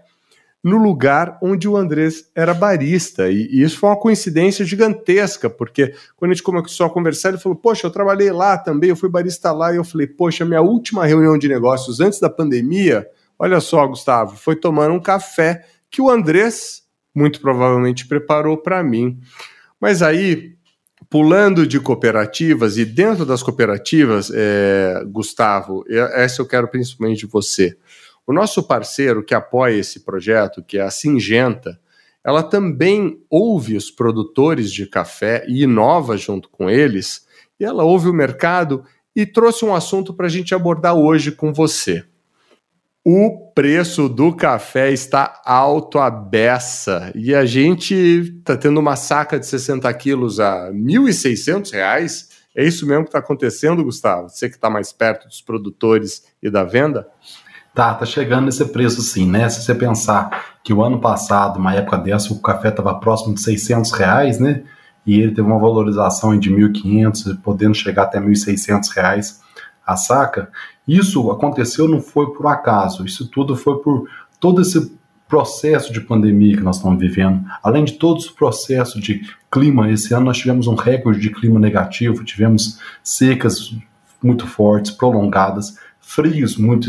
no 0.62 0.76
lugar 0.76 1.38
onde 1.42 1.68
o 1.68 1.76
Andrés 1.76 2.30
era 2.34 2.52
barista. 2.52 3.30
E, 3.30 3.48
e, 3.50 3.62
isso 3.62 3.78
foi 3.78 3.88
uma 3.88 3.98
coincidência 3.98 4.64
gigantesca, 4.64 5.48
porque 5.48 5.94
quando 6.14 6.30
a 6.30 6.34
gente 6.34 6.42
começou 6.42 6.86
a 6.86 6.90
conversar, 6.90 7.30
ele 7.30 7.38
falou: 7.38 7.56
Poxa, 7.56 7.86
eu 7.86 7.90
trabalhei 7.90 8.30
lá 8.30 8.58
também, 8.58 8.90
eu 8.90 8.96
fui 8.96 9.08
barista 9.08 9.50
lá. 9.50 9.72
E 9.72 9.76
eu 9.76 9.84
falei: 9.84 10.06
Poxa, 10.06 10.44
minha 10.44 10.60
última 10.60 11.06
reunião 11.06 11.38
de 11.38 11.48
negócios 11.48 12.00
antes 12.00 12.20
da 12.20 12.28
pandemia, 12.28 13.06
olha 13.38 13.60
só, 13.60 13.86
Gustavo, 13.86 14.36
foi 14.36 14.56
tomar 14.56 14.90
um 14.90 15.00
café 15.00 15.64
que 15.90 16.02
o 16.02 16.10
Andrés 16.10 16.82
muito 17.14 17.40
provavelmente 17.40 18.06
preparou 18.06 18.56
para 18.56 18.82
mim. 18.82 19.18
Mas 19.80 20.02
aí, 20.02 20.56
pulando 21.10 21.66
de 21.66 21.80
cooperativas 21.80 22.76
e 22.76 22.84
dentro 22.84 23.24
das 23.24 23.42
cooperativas, 23.42 24.30
é, 24.34 25.02
Gustavo, 25.06 25.84
essa 25.88 26.42
eu 26.42 26.46
quero 26.46 26.68
principalmente 26.68 27.20
de 27.20 27.26
você. 27.26 27.76
O 28.26 28.32
nosso 28.32 28.62
parceiro 28.62 29.24
que 29.24 29.34
apoia 29.34 29.78
esse 29.78 30.00
projeto, 30.00 30.62
que 30.62 30.78
é 30.78 30.82
a 30.82 30.90
Singenta, 30.90 31.80
ela 32.22 32.42
também 32.42 33.22
ouve 33.30 33.76
os 33.76 33.90
produtores 33.90 34.70
de 34.70 34.86
café 34.86 35.46
e 35.48 35.62
inova 35.62 36.16
junto 36.16 36.50
com 36.50 36.68
eles, 36.68 37.26
e 37.58 37.64
ela 37.64 37.84
ouve 37.84 38.08
o 38.08 38.12
mercado 38.12 38.84
e 39.16 39.24
trouxe 39.24 39.64
um 39.64 39.74
assunto 39.74 40.12
para 40.12 40.26
a 40.26 40.28
gente 40.28 40.54
abordar 40.54 40.94
hoje 40.94 41.32
com 41.32 41.52
você. 41.52 42.04
O 43.10 43.52
preço 43.54 44.06
do 44.06 44.34
café 44.34 44.92
está 44.92 45.40
alto 45.42 45.98
a 45.98 46.10
beça 46.10 47.10
e 47.14 47.34
a 47.34 47.46
gente 47.46 47.94
está 47.94 48.54
tendo 48.54 48.78
uma 48.78 48.96
saca 48.96 49.40
de 49.40 49.46
60 49.46 49.90
quilos 49.94 50.38
a 50.38 50.66
R$ 50.66 50.74
1.600. 50.74 51.72
É 52.54 52.62
isso 52.66 52.86
mesmo 52.86 53.04
que 53.04 53.08
está 53.08 53.20
acontecendo, 53.20 53.82
Gustavo? 53.82 54.28
Você 54.28 54.46
que 54.46 54.56
está 54.56 54.68
mais 54.68 54.92
perto 54.92 55.26
dos 55.26 55.40
produtores 55.40 56.22
e 56.42 56.50
da 56.50 56.64
venda? 56.64 57.08
Tá, 57.74 57.94
tá 57.94 58.04
chegando 58.04 58.44
nesse 58.44 58.66
preço 58.66 59.00
sim, 59.00 59.26
né? 59.26 59.48
Se 59.48 59.62
você 59.62 59.74
pensar 59.74 60.58
que 60.62 60.74
o 60.74 60.84
ano 60.84 61.00
passado, 61.00 61.58
uma 61.58 61.74
época 61.74 61.96
dessa, 61.96 62.30
o 62.34 62.42
café 62.42 62.68
estava 62.68 62.94
próximo 63.00 63.34
de 63.34 63.40
600 63.40 63.90
reais, 63.90 64.38
né? 64.38 64.64
E 65.06 65.18
ele 65.18 65.34
teve 65.34 65.48
uma 65.48 65.58
valorização 65.58 66.38
de 66.38 66.50
1.500, 66.50 67.40
podendo 67.42 67.74
chegar 67.74 68.02
até 68.02 68.20
1.600 68.20 68.90
reais 68.94 69.40
a 69.88 69.96
saca. 69.96 70.50
Isso 70.86 71.30
aconteceu 71.30 71.88
não 71.88 72.00
foi 72.00 72.32
por 72.34 72.46
acaso, 72.46 73.06
isso 73.06 73.26
tudo 73.28 73.56
foi 73.56 73.78
por 73.78 74.06
todo 74.38 74.60
esse 74.60 74.92
processo 75.26 75.92
de 75.92 76.00
pandemia 76.00 76.56
que 76.56 76.62
nós 76.62 76.76
estamos 76.76 76.98
vivendo, 76.98 77.44
além 77.62 77.84
de 77.84 77.94
todos 77.94 78.26
os 78.26 78.30
processos 78.30 79.00
de 79.02 79.22
clima, 79.50 79.90
esse 79.90 80.14
ano 80.14 80.26
nós 80.26 80.38
tivemos 80.38 80.66
um 80.66 80.74
recorde 80.74 81.20
de 81.20 81.30
clima 81.30 81.58
negativo, 81.58 82.24
tivemos 82.24 82.78
secas 83.02 83.74
muito 84.22 84.46
fortes, 84.46 84.90
prolongadas, 84.90 85.78
frios 86.00 86.56
muito 86.56 86.88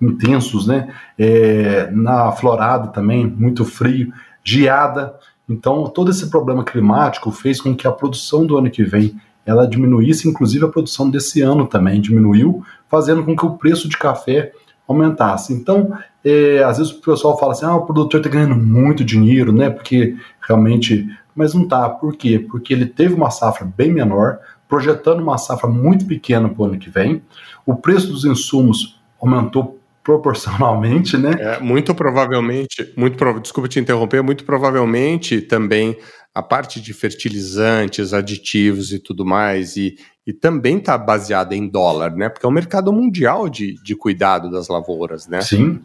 intensos, 0.00 0.66
né? 0.66 0.94
É, 1.18 1.90
na 1.90 2.30
florada 2.32 2.88
também, 2.88 3.26
muito 3.26 3.64
frio, 3.64 4.12
geada. 4.44 5.14
Então, 5.48 5.84
todo 5.84 6.10
esse 6.10 6.30
problema 6.30 6.62
climático 6.62 7.30
fez 7.30 7.60
com 7.60 7.74
que 7.74 7.86
a 7.86 7.92
produção 7.92 8.46
do 8.46 8.58
ano 8.58 8.70
que 8.70 8.84
vem 8.84 9.18
ela 9.48 9.66
diminuísse, 9.66 10.28
inclusive 10.28 10.66
a 10.66 10.68
produção 10.68 11.08
desse 11.08 11.40
ano 11.40 11.66
também 11.66 12.02
diminuiu, 12.02 12.62
fazendo 12.86 13.24
com 13.24 13.34
que 13.34 13.46
o 13.46 13.56
preço 13.56 13.88
de 13.88 13.96
café 13.96 14.52
aumentasse. 14.86 15.54
Então, 15.54 15.96
é, 16.22 16.62
às 16.62 16.76
vezes 16.76 16.92
o 16.92 17.00
pessoal 17.00 17.38
fala 17.38 17.52
assim, 17.52 17.64
ah, 17.64 17.74
o 17.74 17.86
produtor 17.86 18.20
está 18.20 18.28
ganhando 18.28 18.54
muito 18.54 19.02
dinheiro, 19.02 19.50
né? 19.50 19.70
Porque 19.70 20.16
realmente, 20.46 21.08
mas 21.34 21.54
não 21.54 21.66
tá. 21.66 21.88
Por 21.88 22.14
quê? 22.14 22.38
Porque 22.38 22.74
ele 22.74 22.84
teve 22.84 23.14
uma 23.14 23.30
safra 23.30 23.66
bem 23.74 23.90
menor, 23.90 24.38
projetando 24.68 25.20
uma 25.20 25.38
safra 25.38 25.66
muito 25.66 26.06
pequena 26.06 26.46
para 26.46 26.62
o 26.62 26.66
ano 26.66 26.78
que 26.78 26.90
vem. 26.90 27.22
O 27.64 27.74
preço 27.74 28.08
dos 28.08 28.26
insumos 28.26 29.00
aumentou 29.18 29.78
proporcionalmente, 30.04 31.16
né? 31.16 31.30
É, 31.38 31.60
muito 31.60 31.94
provavelmente, 31.94 32.92
muito 32.96 33.40
desculpa 33.40 33.68
te 33.68 33.80
interromper, 33.80 34.22
muito 34.22 34.44
provavelmente 34.44 35.40
também 35.40 35.96
a 36.38 36.42
parte 36.42 36.80
de 36.80 36.94
fertilizantes, 36.94 38.14
aditivos 38.14 38.92
e 38.92 39.00
tudo 39.00 39.26
mais, 39.26 39.76
e, 39.76 39.96
e 40.24 40.32
também 40.32 40.78
está 40.78 40.96
baseada 40.96 41.52
em 41.52 41.68
dólar, 41.68 42.14
né? 42.14 42.28
Porque 42.28 42.46
é 42.46 42.48
um 42.48 42.52
mercado 42.52 42.92
mundial 42.92 43.48
de, 43.48 43.74
de 43.82 43.96
cuidado 43.96 44.48
das 44.48 44.68
lavouras, 44.68 45.26
né? 45.26 45.40
Sim, 45.40 45.80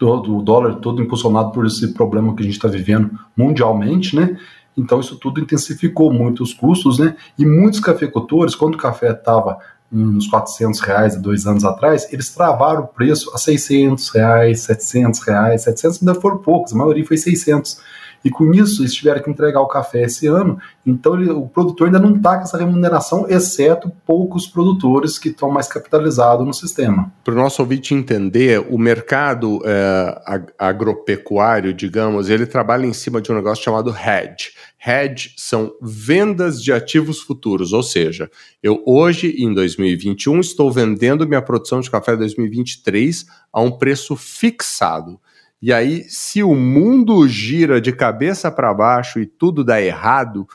o 0.00 0.40
dólar 0.40 0.76
todo 0.76 1.02
impulsionado 1.02 1.52
por 1.52 1.66
esse 1.66 1.92
problema 1.92 2.34
que 2.34 2.40
a 2.40 2.46
gente 2.46 2.54
está 2.54 2.68
vivendo 2.68 3.18
mundialmente, 3.36 4.16
né? 4.16 4.38
Então 4.74 4.98
isso 4.98 5.14
tudo 5.16 5.42
intensificou 5.42 6.10
muito 6.10 6.42
os 6.42 6.54
custos, 6.54 6.98
né? 6.98 7.14
E 7.38 7.44
muitos 7.44 7.78
cafeicultores, 7.78 8.54
quando 8.54 8.76
o 8.76 8.78
café 8.78 9.10
estava 9.10 9.58
uns 9.92 10.26
400 10.26 10.80
reais 10.80 11.16
há 11.16 11.18
dois 11.18 11.46
anos 11.46 11.66
atrás, 11.66 12.10
eles 12.10 12.30
travaram 12.30 12.84
o 12.84 12.88
preço 12.88 13.30
a 13.34 13.36
600 13.36 14.08
reais, 14.08 14.60
700 14.60 15.20
reais, 15.20 15.62
700 15.64 15.98
ainda 16.00 16.14
foram 16.18 16.38
poucos, 16.38 16.72
a 16.72 16.76
maioria 16.76 17.04
foi 17.04 17.18
600 17.18 17.78
e 18.28 18.30
com 18.30 18.52
isso, 18.52 18.82
eles 18.82 18.92
tiveram 18.92 19.22
que 19.22 19.30
entregar 19.30 19.62
o 19.62 19.66
café 19.66 20.02
esse 20.02 20.26
ano, 20.26 20.58
então 20.86 21.18
ele, 21.18 21.30
o 21.30 21.48
produtor 21.48 21.86
ainda 21.86 21.98
não 21.98 22.14
está 22.14 22.36
com 22.36 22.42
essa 22.42 22.58
remuneração, 22.58 23.26
exceto 23.26 23.90
poucos 24.06 24.46
produtores 24.46 25.18
que 25.18 25.30
estão 25.30 25.50
mais 25.50 25.66
capitalizados 25.66 26.46
no 26.46 26.52
sistema. 26.52 27.10
Para 27.24 27.32
o 27.32 27.36
nosso 27.38 27.62
ouvinte 27.62 27.94
entender, 27.94 28.62
o 28.68 28.76
mercado 28.76 29.62
é, 29.64 30.42
agropecuário, 30.58 31.72
digamos, 31.72 32.28
ele 32.28 32.44
trabalha 32.44 32.84
em 32.84 32.92
cima 32.92 33.22
de 33.22 33.32
um 33.32 33.34
negócio 33.34 33.64
chamado 33.64 33.96
hedge. 33.96 34.50
Hedge 34.86 35.32
são 35.38 35.72
vendas 35.80 36.62
de 36.62 36.70
ativos 36.70 37.20
futuros, 37.20 37.72
ou 37.72 37.82
seja, 37.82 38.30
eu 38.62 38.82
hoje, 38.86 39.36
em 39.38 39.54
2021, 39.54 40.38
estou 40.40 40.70
vendendo 40.70 41.26
minha 41.26 41.40
produção 41.40 41.80
de 41.80 41.90
café 41.90 42.14
2023 42.14 43.24
a 43.50 43.62
um 43.62 43.70
preço 43.70 44.14
fixado. 44.16 45.18
E 45.60 45.72
aí, 45.72 46.04
se 46.04 46.42
o 46.42 46.54
mundo 46.54 47.26
gira 47.26 47.80
de 47.80 47.92
cabeça 47.92 48.50
para 48.50 48.72
baixo 48.72 49.18
e 49.18 49.26
tudo 49.26 49.64
dá 49.64 49.80
errado, 49.82 50.46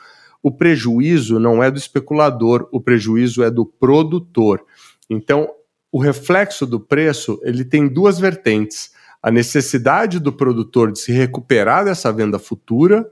o 0.42 0.50
prejuízo 0.50 1.38
não 1.38 1.62
é 1.62 1.70
do 1.70 1.78
especulador, 1.78 2.68
o 2.72 2.80
prejuízo 2.80 3.42
é 3.42 3.50
do 3.50 3.66
produtor. 3.66 4.64
Então, 5.08 5.48
o 5.92 5.98
reflexo 5.98 6.66
do 6.66 6.80
preço, 6.80 7.40
ele 7.44 7.64
tem 7.64 7.86
duas 7.86 8.18
vertentes. 8.18 8.92
A 9.22 9.30
necessidade 9.30 10.18
do 10.18 10.32
produtor 10.32 10.92
de 10.92 10.98
se 10.98 11.12
recuperar 11.12 11.84
dessa 11.84 12.12
venda 12.12 12.38
futura, 12.38 13.08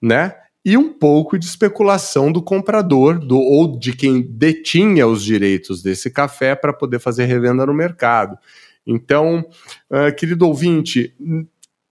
né? 0.00 0.34
E 0.64 0.76
um 0.76 0.92
pouco 0.92 1.38
de 1.38 1.46
especulação 1.46 2.30
do 2.30 2.42
comprador 2.42 3.18
do, 3.18 3.38
ou 3.38 3.78
de 3.78 3.94
quem 3.94 4.20
detinha 4.20 5.06
os 5.06 5.22
direitos 5.22 5.82
desse 5.82 6.10
café 6.10 6.54
para 6.54 6.72
poder 6.72 6.98
fazer 6.98 7.24
revenda 7.24 7.64
no 7.64 7.72
mercado. 7.72 8.36
Então, 8.88 9.44
uh, 9.90 10.16
querido 10.16 10.46
ouvinte, 10.46 11.14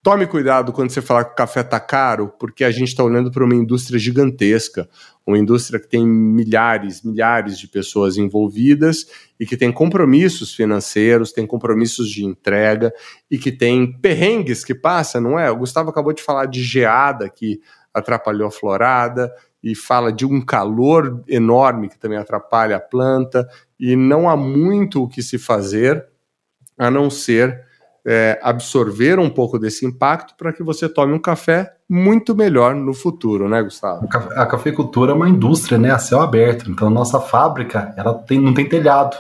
tome 0.02 0.26
cuidado 0.26 0.74
quando 0.74 0.90
você 0.90 1.00
falar 1.00 1.26
que 1.26 1.34
o 1.34 1.36
café 1.36 1.62
está 1.62 1.80
caro, 1.80 2.34
porque 2.40 2.64
a 2.64 2.72
gente 2.72 2.88
está 2.88 3.04
olhando 3.04 3.30
para 3.30 3.44
uma 3.44 3.54
indústria 3.54 4.00
gigantesca, 4.00 4.90
uma 5.26 5.38
indústria 5.38 5.80
que 5.80 5.88
tem 5.88 6.08
milhares, 6.08 7.04
milhares 7.04 7.60
de 7.60 7.68
pessoas 7.68 8.18
envolvidas 8.18 9.06
e 9.40 9.46
que 9.46 9.56
tem 9.56 9.72
compromissos 9.72 10.56
financeiros, 10.56 11.32
tem 11.32 11.46
compromissos 11.46 12.10
de 12.10 12.26
entrega 12.26 12.92
e 13.30 13.38
que 13.38 13.52
tem 13.52 13.92
perrengues 14.00 14.66
que 14.66 14.74
passa, 14.74 15.22
não 15.22 15.38
é? 15.38 15.52
O 15.52 15.58
Gustavo 15.58 15.92
acabou 15.92 16.14
de 16.14 16.24
falar 16.24 16.48
de 16.48 16.64
geada 16.64 17.30
que 17.30 17.62
atrapalhou 17.94 18.48
a 18.48 18.52
florada 18.52 19.32
e 19.62 19.76
fala 19.76 20.12
de 20.12 20.26
um 20.26 20.44
calor 20.44 21.22
enorme 21.28 21.90
que 21.90 22.00
também 22.00 22.18
atrapalha 22.18 22.78
a 22.78 22.80
planta 22.80 23.48
e 23.80 23.96
não 23.96 24.28
há 24.28 24.36
muito 24.36 25.04
o 25.04 25.08
que 25.08 25.22
se 25.22 25.38
fazer 25.38 26.08
a 26.78 26.92
não 26.92 27.10
ser 27.10 27.66
é, 28.06 28.40
absorver 28.42 29.20
um 29.20 29.30
pouco 29.30 29.60
desse 29.60 29.86
impacto 29.86 30.34
para 30.38 30.54
que 30.54 30.63
você 30.63 30.88
tome 30.88 31.13
um 31.13 31.20
café 31.20 31.74
muito 31.90 32.34
melhor 32.34 32.74
no 32.74 32.94
futuro, 32.94 33.50
né, 33.50 33.62
Gustavo? 33.62 34.08
A 34.36 34.46
cafeicultura 34.46 35.12
é 35.12 35.16
uma 35.16 35.28
indústria, 35.28 35.78
né, 35.78 35.92
a 35.92 36.00
céu 36.00 36.22
aberto. 36.22 36.72
Então, 36.72 36.88
a 36.88 36.92
nossa 36.92 37.20
fábrica, 37.20 37.94
ela 37.98 38.13
tem, 38.13 38.40
não 38.40 38.54
tem 38.54 38.68
telhado. 38.68 39.18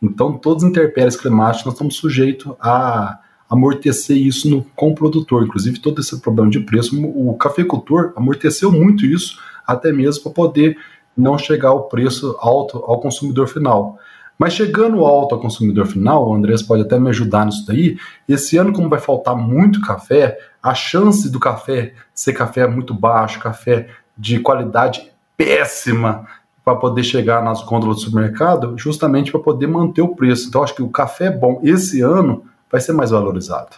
Então, 0.00 0.32
todos 0.38 0.62
os 0.62 0.70
intempéries 0.70 1.14
climáticos 1.14 1.66
nós 1.66 1.74
estamos 1.74 1.96
sujeitos 1.96 2.54
a 2.58 3.18
amortecer 3.50 4.16
isso 4.16 4.48
no, 4.48 4.64
com 4.74 4.90
o 4.90 4.94
produtor. 4.94 5.44
Inclusive, 5.44 5.78
todo 5.78 6.00
esse 6.00 6.18
problema 6.20 6.50
de 6.50 6.60
preço, 6.60 6.98
o 7.04 7.34
cafeicultor 7.36 8.14
amorteceu 8.16 8.72
muito 8.72 9.04
isso, 9.04 9.38
até 9.66 9.92
mesmo 9.92 10.22
para 10.24 10.32
poder 10.32 10.78
não 11.14 11.36
chegar 11.36 11.68
ao 11.68 11.84
preço 11.84 12.34
alto 12.40 12.78
ao 12.78 12.98
consumidor 12.98 13.46
final. 13.46 13.98
Mas 14.38 14.54
chegando 14.54 15.04
alto 15.04 15.34
ao 15.34 15.40
consumidor 15.40 15.86
final, 15.86 16.28
o 16.28 16.34
Andrés 16.34 16.62
pode 16.62 16.82
até 16.82 16.98
me 16.98 17.10
ajudar 17.10 17.46
nisso 17.46 17.64
daí. 17.66 17.96
Esse 18.28 18.56
ano, 18.56 18.72
como 18.72 18.88
vai 18.88 18.98
faltar 18.98 19.36
muito 19.36 19.80
café, 19.80 20.38
a 20.62 20.74
chance 20.74 21.30
do 21.30 21.38
café 21.38 21.94
ser 22.14 22.32
café 22.32 22.66
muito 22.66 22.92
baixo, 22.92 23.38
café 23.38 23.88
de 24.16 24.40
qualidade 24.40 25.10
péssima, 25.36 26.26
para 26.64 26.76
poder 26.76 27.02
chegar 27.02 27.42
nas 27.42 27.62
gôndolas 27.62 27.96
do 27.96 28.02
supermercado, 28.02 28.78
justamente 28.78 29.32
para 29.32 29.40
poder 29.40 29.66
manter 29.66 30.02
o 30.02 30.14
preço. 30.14 30.48
Então, 30.48 30.62
acho 30.62 30.74
que 30.74 30.82
o 30.82 30.88
café 30.88 31.30
bom 31.30 31.60
esse 31.62 32.00
ano 32.00 32.44
vai 32.70 32.80
ser 32.80 32.92
mais 32.92 33.10
valorizado. 33.10 33.76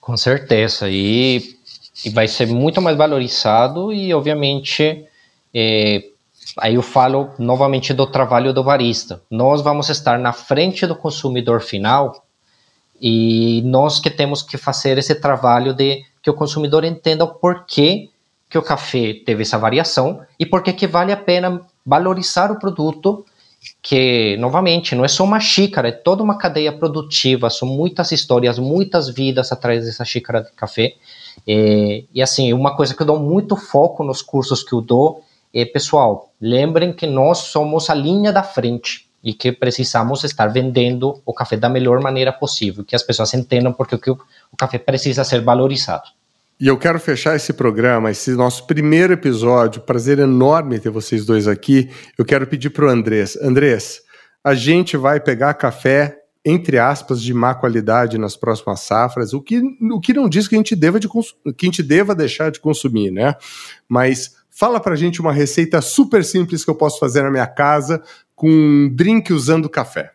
Com 0.00 0.16
certeza. 0.16 0.88
E, 0.88 1.56
e 2.04 2.10
vai 2.10 2.28
ser 2.28 2.46
muito 2.46 2.80
mais 2.80 2.96
valorizado 2.96 3.92
e, 3.92 4.14
obviamente, 4.14 5.04
é, 5.52 6.02
aí 6.56 6.74
eu 6.74 6.82
falo 6.82 7.30
novamente 7.38 7.92
do 7.92 8.06
trabalho 8.06 8.52
do 8.52 8.64
barista. 8.64 9.20
Nós 9.30 9.60
vamos 9.60 9.88
estar 9.88 10.18
na 10.18 10.32
frente 10.32 10.86
do 10.86 10.96
consumidor 10.96 11.60
final 11.60 12.24
e 13.00 13.62
nós 13.64 14.00
que 14.00 14.10
temos 14.10 14.42
que 14.42 14.56
fazer 14.56 14.98
esse 14.98 15.14
trabalho 15.14 15.74
de 15.74 16.02
que 16.22 16.30
o 16.30 16.34
consumidor 16.34 16.84
entenda 16.84 17.24
o 17.24 17.34
porquê 17.34 18.08
que 18.48 18.58
o 18.58 18.62
café 18.62 19.14
teve 19.26 19.42
essa 19.42 19.58
variação 19.58 20.20
e 20.38 20.46
porquê 20.46 20.72
que 20.72 20.86
vale 20.86 21.12
a 21.12 21.16
pena 21.16 21.60
valorizar 21.84 22.50
o 22.50 22.58
produto 22.58 23.24
que, 23.82 24.36
novamente, 24.38 24.94
não 24.94 25.04
é 25.04 25.08
só 25.08 25.24
uma 25.24 25.40
xícara, 25.40 25.88
é 25.88 25.92
toda 25.92 26.22
uma 26.22 26.38
cadeia 26.38 26.72
produtiva, 26.72 27.50
são 27.50 27.68
muitas 27.68 28.12
histórias, 28.12 28.58
muitas 28.58 29.08
vidas 29.08 29.52
atrás 29.52 29.84
dessa 29.84 30.04
xícara 30.04 30.42
de 30.42 30.52
café. 30.52 30.94
E, 31.46 32.06
e 32.14 32.22
assim, 32.22 32.52
uma 32.52 32.76
coisa 32.76 32.94
que 32.94 33.02
eu 33.02 33.06
dou 33.06 33.18
muito 33.18 33.56
foco 33.56 34.02
nos 34.04 34.22
cursos 34.22 34.62
que 34.62 34.72
eu 34.72 34.80
dou 34.80 35.24
é, 35.52 35.64
pessoal, 35.64 36.32
lembrem 36.40 36.92
que 36.92 37.06
nós 37.06 37.38
somos 37.38 37.90
a 37.90 37.94
linha 37.94 38.32
da 38.32 38.42
frente 38.42 39.08
e 39.22 39.32
que 39.32 39.50
precisamos 39.50 40.24
estar 40.24 40.46
vendendo 40.46 41.20
o 41.26 41.32
café 41.32 41.56
da 41.56 41.68
melhor 41.68 42.00
maneira 42.00 42.32
possível, 42.32 42.84
que 42.84 42.94
as 42.94 43.02
pessoas 43.02 43.34
entendam 43.34 43.72
porque 43.72 44.10
o, 44.10 44.18
o 44.52 44.56
café 44.56 44.78
precisa 44.78 45.24
ser 45.24 45.40
valorizado. 45.40 46.04
E 46.60 46.66
eu 46.66 46.76
quero 46.76 46.98
fechar 46.98 47.36
esse 47.36 47.52
programa, 47.52 48.10
esse 48.10 48.32
nosso 48.32 48.66
primeiro 48.66 49.12
episódio. 49.12 49.80
Prazer 49.80 50.18
enorme 50.18 50.80
ter 50.80 50.90
vocês 50.90 51.24
dois 51.24 51.46
aqui. 51.46 51.88
Eu 52.16 52.24
quero 52.24 52.48
pedir 52.48 52.70
para 52.70 52.86
o 52.86 52.88
Andrés. 52.88 53.36
Andrés, 53.36 54.00
a 54.42 54.54
gente 54.54 54.96
vai 54.96 55.20
pegar 55.20 55.54
café, 55.54 56.16
entre 56.44 56.76
aspas, 56.76 57.22
de 57.22 57.32
má 57.32 57.54
qualidade 57.54 58.18
nas 58.18 58.36
próximas 58.36 58.80
safras, 58.80 59.32
o 59.32 59.40
que, 59.40 59.60
o 59.92 60.00
que 60.00 60.12
não 60.12 60.28
diz 60.28 60.48
que 60.48 60.56
a, 60.56 60.58
gente 60.58 60.74
deva 60.74 60.98
de, 60.98 61.08
que 61.08 61.16
a 61.62 61.64
gente 61.66 61.82
deva 61.82 62.12
deixar 62.12 62.50
de 62.50 62.58
consumir, 62.58 63.12
né? 63.12 63.36
Mas 63.88 64.37
fala 64.58 64.80
para 64.80 64.94
a 64.94 64.96
gente 64.96 65.20
uma 65.20 65.32
receita 65.32 65.80
super 65.80 66.24
simples 66.24 66.64
que 66.64 66.70
eu 66.70 66.74
posso 66.74 66.98
fazer 66.98 67.22
na 67.22 67.30
minha 67.30 67.46
casa 67.46 68.02
com 68.34 68.48
um 68.50 68.94
drink 68.94 69.32
usando 69.32 69.68
café. 69.68 70.12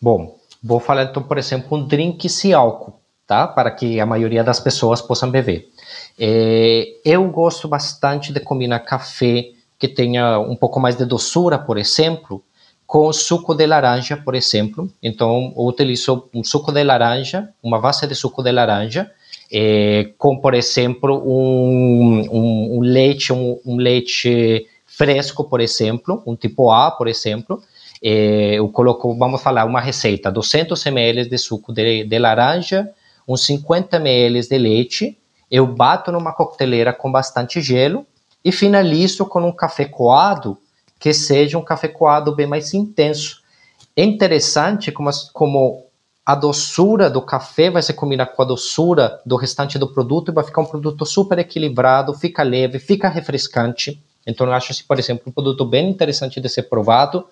Bom, 0.00 0.38
vou 0.62 0.80
falar 0.80 1.04
então, 1.04 1.22
por 1.22 1.38
exemplo, 1.38 1.78
um 1.78 1.86
drink 1.86 2.28
sem 2.28 2.52
álcool 2.52 3.04
tá? 3.26 3.46
Para 3.46 3.70
que 3.70 4.00
a 4.00 4.06
maioria 4.06 4.44
das 4.44 4.60
pessoas 4.60 5.00
possam 5.00 5.30
beber. 5.30 5.68
É, 6.18 6.84
eu 7.04 7.28
gosto 7.30 7.66
bastante 7.68 8.32
de 8.32 8.40
combinar 8.40 8.80
café 8.80 9.50
que 9.78 9.88
tenha 9.88 10.38
um 10.38 10.56
pouco 10.56 10.80
mais 10.80 10.96
de 10.96 11.04
doçura, 11.04 11.58
por 11.58 11.78
exemplo, 11.78 12.42
com 12.86 13.12
suco 13.12 13.54
de 13.54 13.66
laranja, 13.66 14.16
por 14.16 14.34
exemplo. 14.34 14.90
Então, 15.02 15.52
eu 15.56 15.64
utilizo 15.64 16.28
um 16.34 16.44
suco 16.44 16.70
de 16.70 16.82
laranja, 16.84 17.48
uma 17.62 17.80
base 17.80 18.06
de 18.06 18.14
suco 18.14 18.42
de 18.42 18.52
laranja, 18.52 19.10
é, 19.56 20.10
com, 20.18 20.36
por 20.38 20.52
exemplo, 20.52 21.22
um, 21.24 22.22
um, 22.28 22.78
um 22.78 22.80
leite, 22.80 23.32
um, 23.32 23.60
um, 23.64 23.76
leite 23.76 24.66
fresco, 24.84 25.44
por 25.44 25.60
exemplo, 25.60 26.20
um 26.26 26.34
tipo 26.34 26.72
A, 26.72 26.90
por 26.90 27.06
exemplo. 27.06 27.62
É, 28.02 28.54
eu 28.54 28.68
coloco, 28.68 29.16
vamos 29.16 29.40
falar, 29.40 29.64
uma 29.64 29.80
receita, 29.80 30.28
200 30.28 30.84
ml 30.86 31.28
de 31.28 31.38
suco 31.38 31.72
de, 31.72 32.02
de 32.02 32.18
laranja, 32.18 32.90
uns 33.28 33.46
50 33.46 33.96
ml 33.96 34.40
de 34.40 34.58
leite, 34.58 35.16
eu 35.48 35.64
bato 35.68 36.10
numa 36.10 36.32
coqueteleira 36.32 36.92
com 36.92 37.12
bastante 37.12 37.60
gelo 37.60 38.04
e 38.44 38.50
finalizo 38.50 39.24
com 39.24 39.40
um 39.40 39.52
café 39.52 39.84
coado 39.84 40.58
que 40.98 41.14
seja 41.14 41.56
um 41.56 41.62
café 41.62 41.86
coado 41.86 42.34
bem 42.34 42.46
mais 42.46 42.74
intenso. 42.74 43.40
É 43.96 44.02
interessante 44.02 44.90
como, 44.90 45.10
como 45.32 45.86
a 46.26 46.34
doçura 46.34 47.10
do 47.10 47.20
café 47.20 47.70
vai 47.70 47.82
se 47.82 47.92
combinar 47.92 48.26
com 48.26 48.42
a 48.42 48.46
doçura 48.46 49.20
do 49.26 49.36
restante 49.36 49.78
do 49.78 49.92
produto 49.92 50.30
e 50.30 50.34
vai 50.34 50.42
ficar 50.42 50.62
um 50.62 50.66
produto 50.66 51.04
super 51.04 51.38
equilibrado, 51.38 52.14
fica 52.14 52.42
leve, 52.42 52.78
fica 52.78 53.08
refrescante. 53.08 54.02
Então, 54.26 54.46
eu 54.46 54.54
acho, 54.54 54.72
esse, 54.72 54.82
por 54.82 54.98
exemplo, 54.98 55.24
um 55.26 55.32
produto 55.32 55.66
bem 55.66 55.90
interessante 55.90 56.40
de 56.40 56.48
ser 56.48 56.62
provado. 56.62 57.26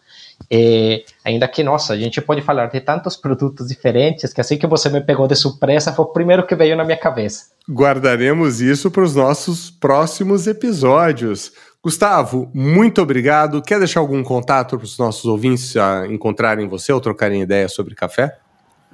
E, 0.51 1.05
ainda 1.25 1.49
que, 1.49 1.63
nossa, 1.63 1.95
a 1.95 1.97
gente 1.97 2.21
pode 2.21 2.43
falar 2.43 2.67
de 2.67 2.81
tantos 2.81 3.17
produtos 3.17 3.69
diferentes 3.69 4.31
que 4.31 4.41
assim 4.43 4.59
que 4.59 4.67
você 4.67 4.91
me 4.91 5.01
pegou 5.01 5.27
de 5.27 5.37
surpresa 5.37 5.93
foi 5.95 6.05
o 6.05 6.09
primeiro 6.09 6.47
que 6.47 6.55
veio 6.55 6.77
na 6.77 6.85
minha 6.85 6.99
cabeça. 6.99 7.47
Guardaremos 7.71 8.61
isso 8.61 8.91
para 8.91 9.05
os 9.05 9.15
nossos 9.15 9.71
próximos 9.71 10.47
episódios. 10.47 11.53
Gustavo, 11.83 12.51
muito 12.53 13.01
obrigado. 13.01 13.63
Quer 13.63 13.79
deixar 13.79 14.01
algum 14.01 14.23
contato 14.23 14.77
para 14.77 14.85
os 14.85 14.99
nossos 14.99 15.25
ouvintes 15.25 15.75
encontrarem 16.11 16.69
você 16.69 16.93
ou 16.93 17.01
trocarem 17.01 17.41
ideias 17.41 17.73
sobre 17.73 17.95
café? 17.95 18.42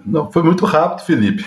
Não, 0.04 0.30
foi 0.30 0.42
muito 0.42 0.64
rápido, 0.64 1.04
Felipe. 1.04 1.44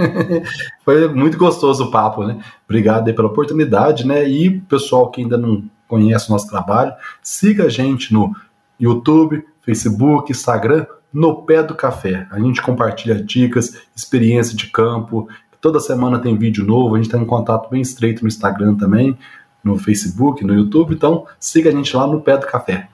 foi 0.84 1.08
muito 1.08 1.36
gostoso 1.36 1.84
o 1.84 1.90
papo, 1.90 2.24
né? 2.24 2.38
Obrigado 2.64 3.12
pela 3.14 3.28
oportunidade, 3.28 4.06
né? 4.06 4.28
E 4.28 4.60
pessoal 4.60 5.10
que 5.10 5.20
ainda 5.20 5.36
não 5.36 5.64
conhece 5.86 6.28
o 6.28 6.32
nosso 6.32 6.48
trabalho, 6.48 6.92
siga 7.22 7.64
a 7.64 7.68
gente 7.68 8.12
no 8.12 8.34
YouTube, 8.78 9.44
Facebook, 9.62 10.32
Instagram, 10.32 10.86
no 11.12 11.42
pé 11.42 11.62
do 11.62 11.74
café. 11.74 12.26
A 12.30 12.40
gente 12.40 12.60
compartilha 12.60 13.14
dicas, 13.14 13.80
experiência 13.94 14.56
de 14.56 14.66
campo. 14.66 15.28
Toda 15.60 15.78
semana 15.78 16.18
tem 16.18 16.36
vídeo 16.36 16.64
novo. 16.64 16.94
A 16.94 16.98
gente 16.98 17.06
está 17.06 17.18
em 17.18 17.24
contato 17.24 17.70
bem 17.70 17.80
estreito 17.80 18.22
no 18.22 18.28
Instagram 18.28 18.74
também, 18.74 19.16
no 19.62 19.78
Facebook, 19.78 20.44
no 20.44 20.54
YouTube. 20.54 20.94
Então 20.94 21.26
siga 21.38 21.70
a 21.70 21.72
gente 21.72 21.96
lá 21.96 22.06
no 22.06 22.20
pé 22.20 22.36
do 22.36 22.46
café. 22.46 22.88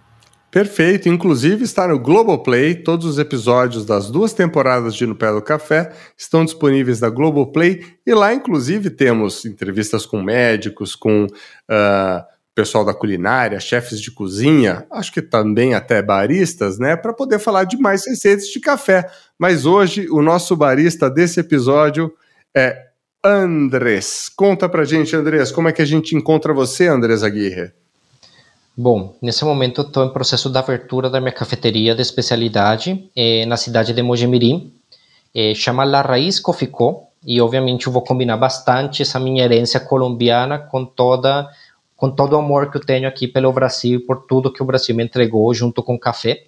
Perfeito, 0.51 1.09
inclusive 1.09 1.63
está 1.63 1.87
no 1.87 1.99
Globoplay. 1.99 2.75
Todos 2.75 3.07
os 3.07 3.19
episódios 3.19 3.87
das 3.87 4.11
duas 4.11 4.33
temporadas 4.33 4.97
de 4.97 5.07
No 5.07 5.15
Pé 5.15 5.33
do 5.33 5.41
Café 5.41 5.93
estão 6.19 6.45
disponíveis 6.45 7.01
na 7.01 7.09
Globoplay 7.09 7.85
e 8.05 8.13
lá, 8.13 8.35
inclusive, 8.35 8.91
temos 8.91 9.45
entrevistas 9.45 10.05
com 10.05 10.21
médicos, 10.21 10.97
com 10.97 11.27
uh, 11.27 12.25
pessoal 12.53 12.85
da 12.85 12.93
culinária, 12.93 13.61
chefes 13.61 14.01
de 14.01 14.11
cozinha, 14.11 14.85
acho 14.91 15.13
que 15.13 15.23
também 15.23 15.73
até 15.73 16.03
baristas, 16.03 16.79
né, 16.79 16.97
para 16.97 17.13
poder 17.13 17.39
falar 17.39 17.63
de 17.63 17.79
mais 17.79 18.05
receitas 18.05 18.49
de 18.49 18.59
café. 18.59 19.09
Mas 19.39 19.65
hoje 19.65 20.09
o 20.11 20.21
nosso 20.21 20.57
barista 20.57 21.09
desse 21.09 21.39
episódio 21.39 22.13
é 22.55 22.91
Andrés. 23.25 24.29
Conta 24.35 24.69
pra 24.69 24.85
gente, 24.85 25.15
Andrés, 25.15 25.53
como 25.53 25.69
é 25.69 25.73
que 25.73 25.83
a 25.83 25.87
gente 25.87 26.17
encontra 26.17 26.53
você, 26.53 26.89
Andrés 26.89 27.23
Aguirre? 27.23 27.73
Bom, 28.77 29.17
nesse 29.21 29.45
momento 29.45 29.83
estou 29.83 30.05
em 30.05 30.13
processo 30.13 30.49
de 30.49 30.57
abertura 30.57 31.11
da 31.11 31.21
minha 31.21 31.33
cafeteria 31.33 31.95
de 31.95 32.03
especialidade 32.03 33.11
eh, 33.17 33.45
na 33.45 33.57
cidade 33.57 33.93
de 33.93 34.03
Mojimirim. 34.03 34.73
Eh, 35.35 35.55
chama 35.55 35.85
La 35.85 36.01
Raiz 36.03 36.39
Coficó 36.39 37.09
e 37.25 37.41
obviamente 37.41 37.87
eu 37.87 37.93
vou 37.93 38.03
combinar 38.03 38.37
bastante 38.37 39.03
essa 39.03 39.19
minha 39.19 39.45
herência 39.45 39.79
colombiana 39.81 40.59
com 40.59 40.85
toda 40.85 41.49
com 41.97 42.11
todo 42.11 42.33
o 42.33 42.39
amor 42.39 42.71
que 42.71 42.79
eu 42.79 42.81
tenho 42.81 43.07
aqui 43.07 43.29
pelo 43.29 43.53
Brasil 43.53 44.07
por 44.07 44.25
tudo 44.27 44.51
que 44.51 44.63
o 44.63 44.65
Brasil 44.65 44.97
me 44.97 45.05
entregou 45.05 45.53
junto 45.53 45.83
com 45.83 45.97
o 45.97 46.01
café. 46.01 46.45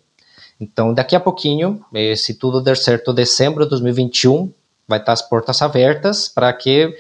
Então, 0.59 0.95
daqui 0.95 1.15
a 1.15 1.21
pouquinho, 1.21 1.85
eh, 1.93 2.17
se 2.17 2.35
tudo 2.35 2.63
der 2.63 2.77
certo, 2.77 3.13
dezembro 3.13 3.65
de 3.65 3.71
2021, 3.71 4.51
vai 4.89 4.99
estar 4.99 5.13
as 5.13 5.21
portas 5.21 5.61
abertas 5.61 6.29
para 6.29 6.51
que 6.55 6.97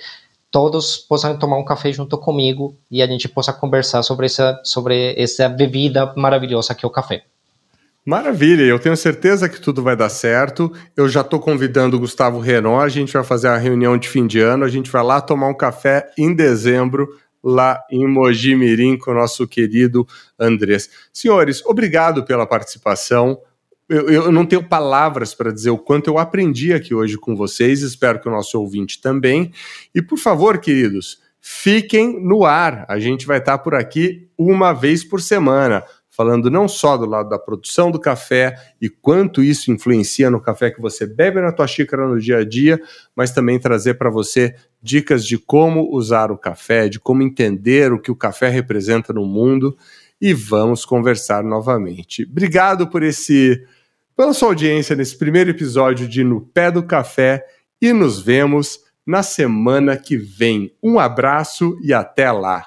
todos 0.52 0.98
possam 0.98 1.36
tomar 1.36 1.56
um 1.56 1.64
café 1.64 1.90
junto 1.90 2.18
comigo 2.18 2.76
e 2.90 3.02
a 3.02 3.06
gente 3.06 3.26
possa 3.26 3.52
conversar 3.52 4.02
sobre 4.02 4.26
essa, 4.26 4.60
sobre 4.62 5.14
essa 5.16 5.48
bebida 5.48 6.12
maravilhosa 6.14 6.74
que 6.74 6.84
é 6.84 6.88
o 6.88 6.92
café. 6.92 7.24
Maravilha, 8.04 8.64
eu 8.64 8.78
tenho 8.78 8.96
certeza 8.96 9.48
que 9.48 9.60
tudo 9.60 9.82
vai 9.82 9.96
dar 9.96 10.08
certo. 10.08 10.70
Eu 10.96 11.08
já 11.08 11.22
estou 11.22 11.40
convidando 11.40 11.96
o 11.96 12.00
Gustavo 12.00 12.38
Renan, 12.38 12.78
a 12.80 12.88
gente 12.88 13.12
vai 13.12 13.24
fazer 13.24 13.48
a 13.48 13.56
reunião 13.56 13.96
de 13.96 14.08
fim 14.08 14.26
de 14.26 14.40
ano, 14.40 14.64
a 14.64 14.68
gente 14.68 14.90
vai 14.90 15.02
lá 15.02 15.20
tomar 15.20 15.48
um 15.48 15.56
café 15.56 16.10
em 16.18 16.34
dezembro 16.34 17.08
lá 17.42 17.82
em 17.90 18.06
Mogi 18.06 18.54
Mirim 18.54 18.98
com 18.98 19.10
o 19.10 19.14
nosso 19.14 19.48
querido 19.48 20.06
Andrés. 20.38 20.90
Senhores, 21.12 21.64
obrigado 21.64 22.24
pela 22.24 22.46
participação. 22.46 23.38
Eu, 23.92 24.08
eu 24.08 24.32
não 24.32 24.46
tenho 24.46 24.62
palavras 24.62 25.34
para 25.34 25.52
dizer 25.52 25.70
o 25.70 25.78
quanto 25.78 26.08
eu 26.08 26.18
aprendi 26.18 26.72
aqui 26.72 26.94
hoje 26.94 27.18
com 27.18 27.36
vocês, 27.36 27.82
espero 27.82 28.20
que 28.20 28.28
o 28.28 28.32
nosso 28.32 28.58
ouvinte 28.58 29.00
também. 29.00 29.52
E 29.94 30.00
por 30.00 30.18
favor, 30.18 30.58
queridos, 30.58 31.20
fiquem 31.40 32.18
no 32.24 32.44
ar. 32.46 32.86
A 32.88 32.98
gente 32.98 33.26
vai 33.26 33.38
estar 33.38 33.58
por 33.58 33.74
aqui 33.74 34.28
uma 34.38 34.72
vez 34.72 35.04
por 35.04 35.20
semana 35.20 35.84
falando 36.14 36.50
não 36.50 36.68
só 36.68 36.96
do 36.96 37.06
lado 37.06 37.30
da 37.30 37.38
produção 37.38 37.90
do 37.90 37.98
café 37.98 38.54
e 38.80 38.88
quanto 38.88 39.42
isso 39.42 39.72
influencia 39.72 40.30
no 40.30 40.40
café 40.40 40.70
que 40.70 40.80
você 40.80 41.06
bebe 41.06 41.40
na 41.40 41.50
tua 41.50 41.66
xícara 41.66 42.06
no 42.06 42.20
dia 42.20 42.38
a 42.38 42.44
dia, 42.44 42.80
mas 43.16 43.30
também 43.30 43.58
trazer 43.58 43.94
para 43.94 44.10
você 44.10 44.54
dicas 44.82 45.24
de 45.24 45.38
como 45.38 45.90
usar 45.90 46.30
o 46.30 46.36
café, 46.36 46.88
de 46.88 47.00
como 47.00 47.22
entender 47.22 47.92
o 47.92 47.98
que 47.98 48.10
o 48.10 48.16
café 48.16 48.48
representa 48.48 49.12
no 49.12 49.24
mundo. 49.24 49.76
e 50.20 50.32
vamos 50.32 50.84
conversar 50.84 51.42
novamente. 51.42 52.22
Obrigado 52.30 52.88
por 52.88 53.02
esse 53.02 53.60
pela 54.16 54.32
sua 54.32 54.48
audiência 54.48 54.94
nesse 54.94 55.16
primeiro 55.16 55.50
episódio 55.50 56.08
de 56.08 56.22
No 56.22 56.40
Pé 56.40 56.70
do 56.70 56.82
Café 56.82 57.44
e 57.80 57.92
nos 57.92 58.20
vemos 58.20 58.80
na 59.06 59.22
semana 59.22 59.96
que 59.96 60.16
vem. 60.16 60.72
Um 60.82 60.98
abraço 60.98 61.76
e 61.82 61.92
até 61.92 62.30
lá. 62.30 62.66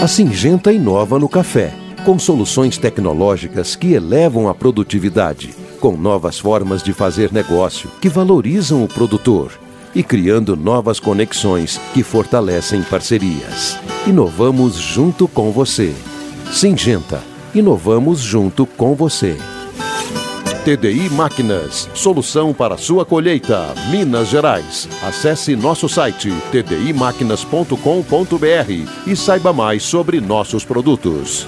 A 0.00 0.08
Singenta 0.08 0.72
inova 0.72 1.18
no 1.18 1.28
café, 1.28 1.72
com 2.04 2.18
soluções 2.18 2.78
tecnológicas 2.78 3.74
que 3.74 3.94
elevam 3.94 4.48
a 4.48 4.54
produtividade, 4.54 5.54
com 5.80 5.96
novas 5.96 6.38
formas 6.38 6.82
de 6.82 6.92
fazer 6.92 7.32
negócio 7.32 7.90
que 8.00 8.08
valorizam 8.08 8.84
o 8.84 8.88
produtor 8.88 9.65
e 9.96 10.02
criando 10.02 10.54
novas 10.54 11.00
conexões 11.00 11.80
que 11.94 12.02
fortalecem 12.02 12.82
parcerias. 12.82 13.78
Inovamos 14.06 14.76
junto 14.76 15.26
com 15.26 15.50
você. 15.50 15.94
Singenta, 16.52 17.22
inovamos 17.54 18.20
junto 18.20 18.66
com 18.66 18.94
você. 18.94 19.38
TDI 20.66 21.08
Máquinas, 21.10 21.88
solução 21.94 22.52
para 22.52 22.76
sua 22.76 23.06
colheita, 23.06 23.72
Minas 23.90 24.28
Gerais. 24.28 24.86
Acesse 25.02 25.56
nosso 25.56 25.88
site 25.88 26.30
tdimáquinas.com.br 26.52 28.90
e 29.06 29.16
saiba 29.16 29.54
mais 29.54 29.82
sobre 29.82 30.20
nossos 30.20 30.62
produtos. 30.62 31.46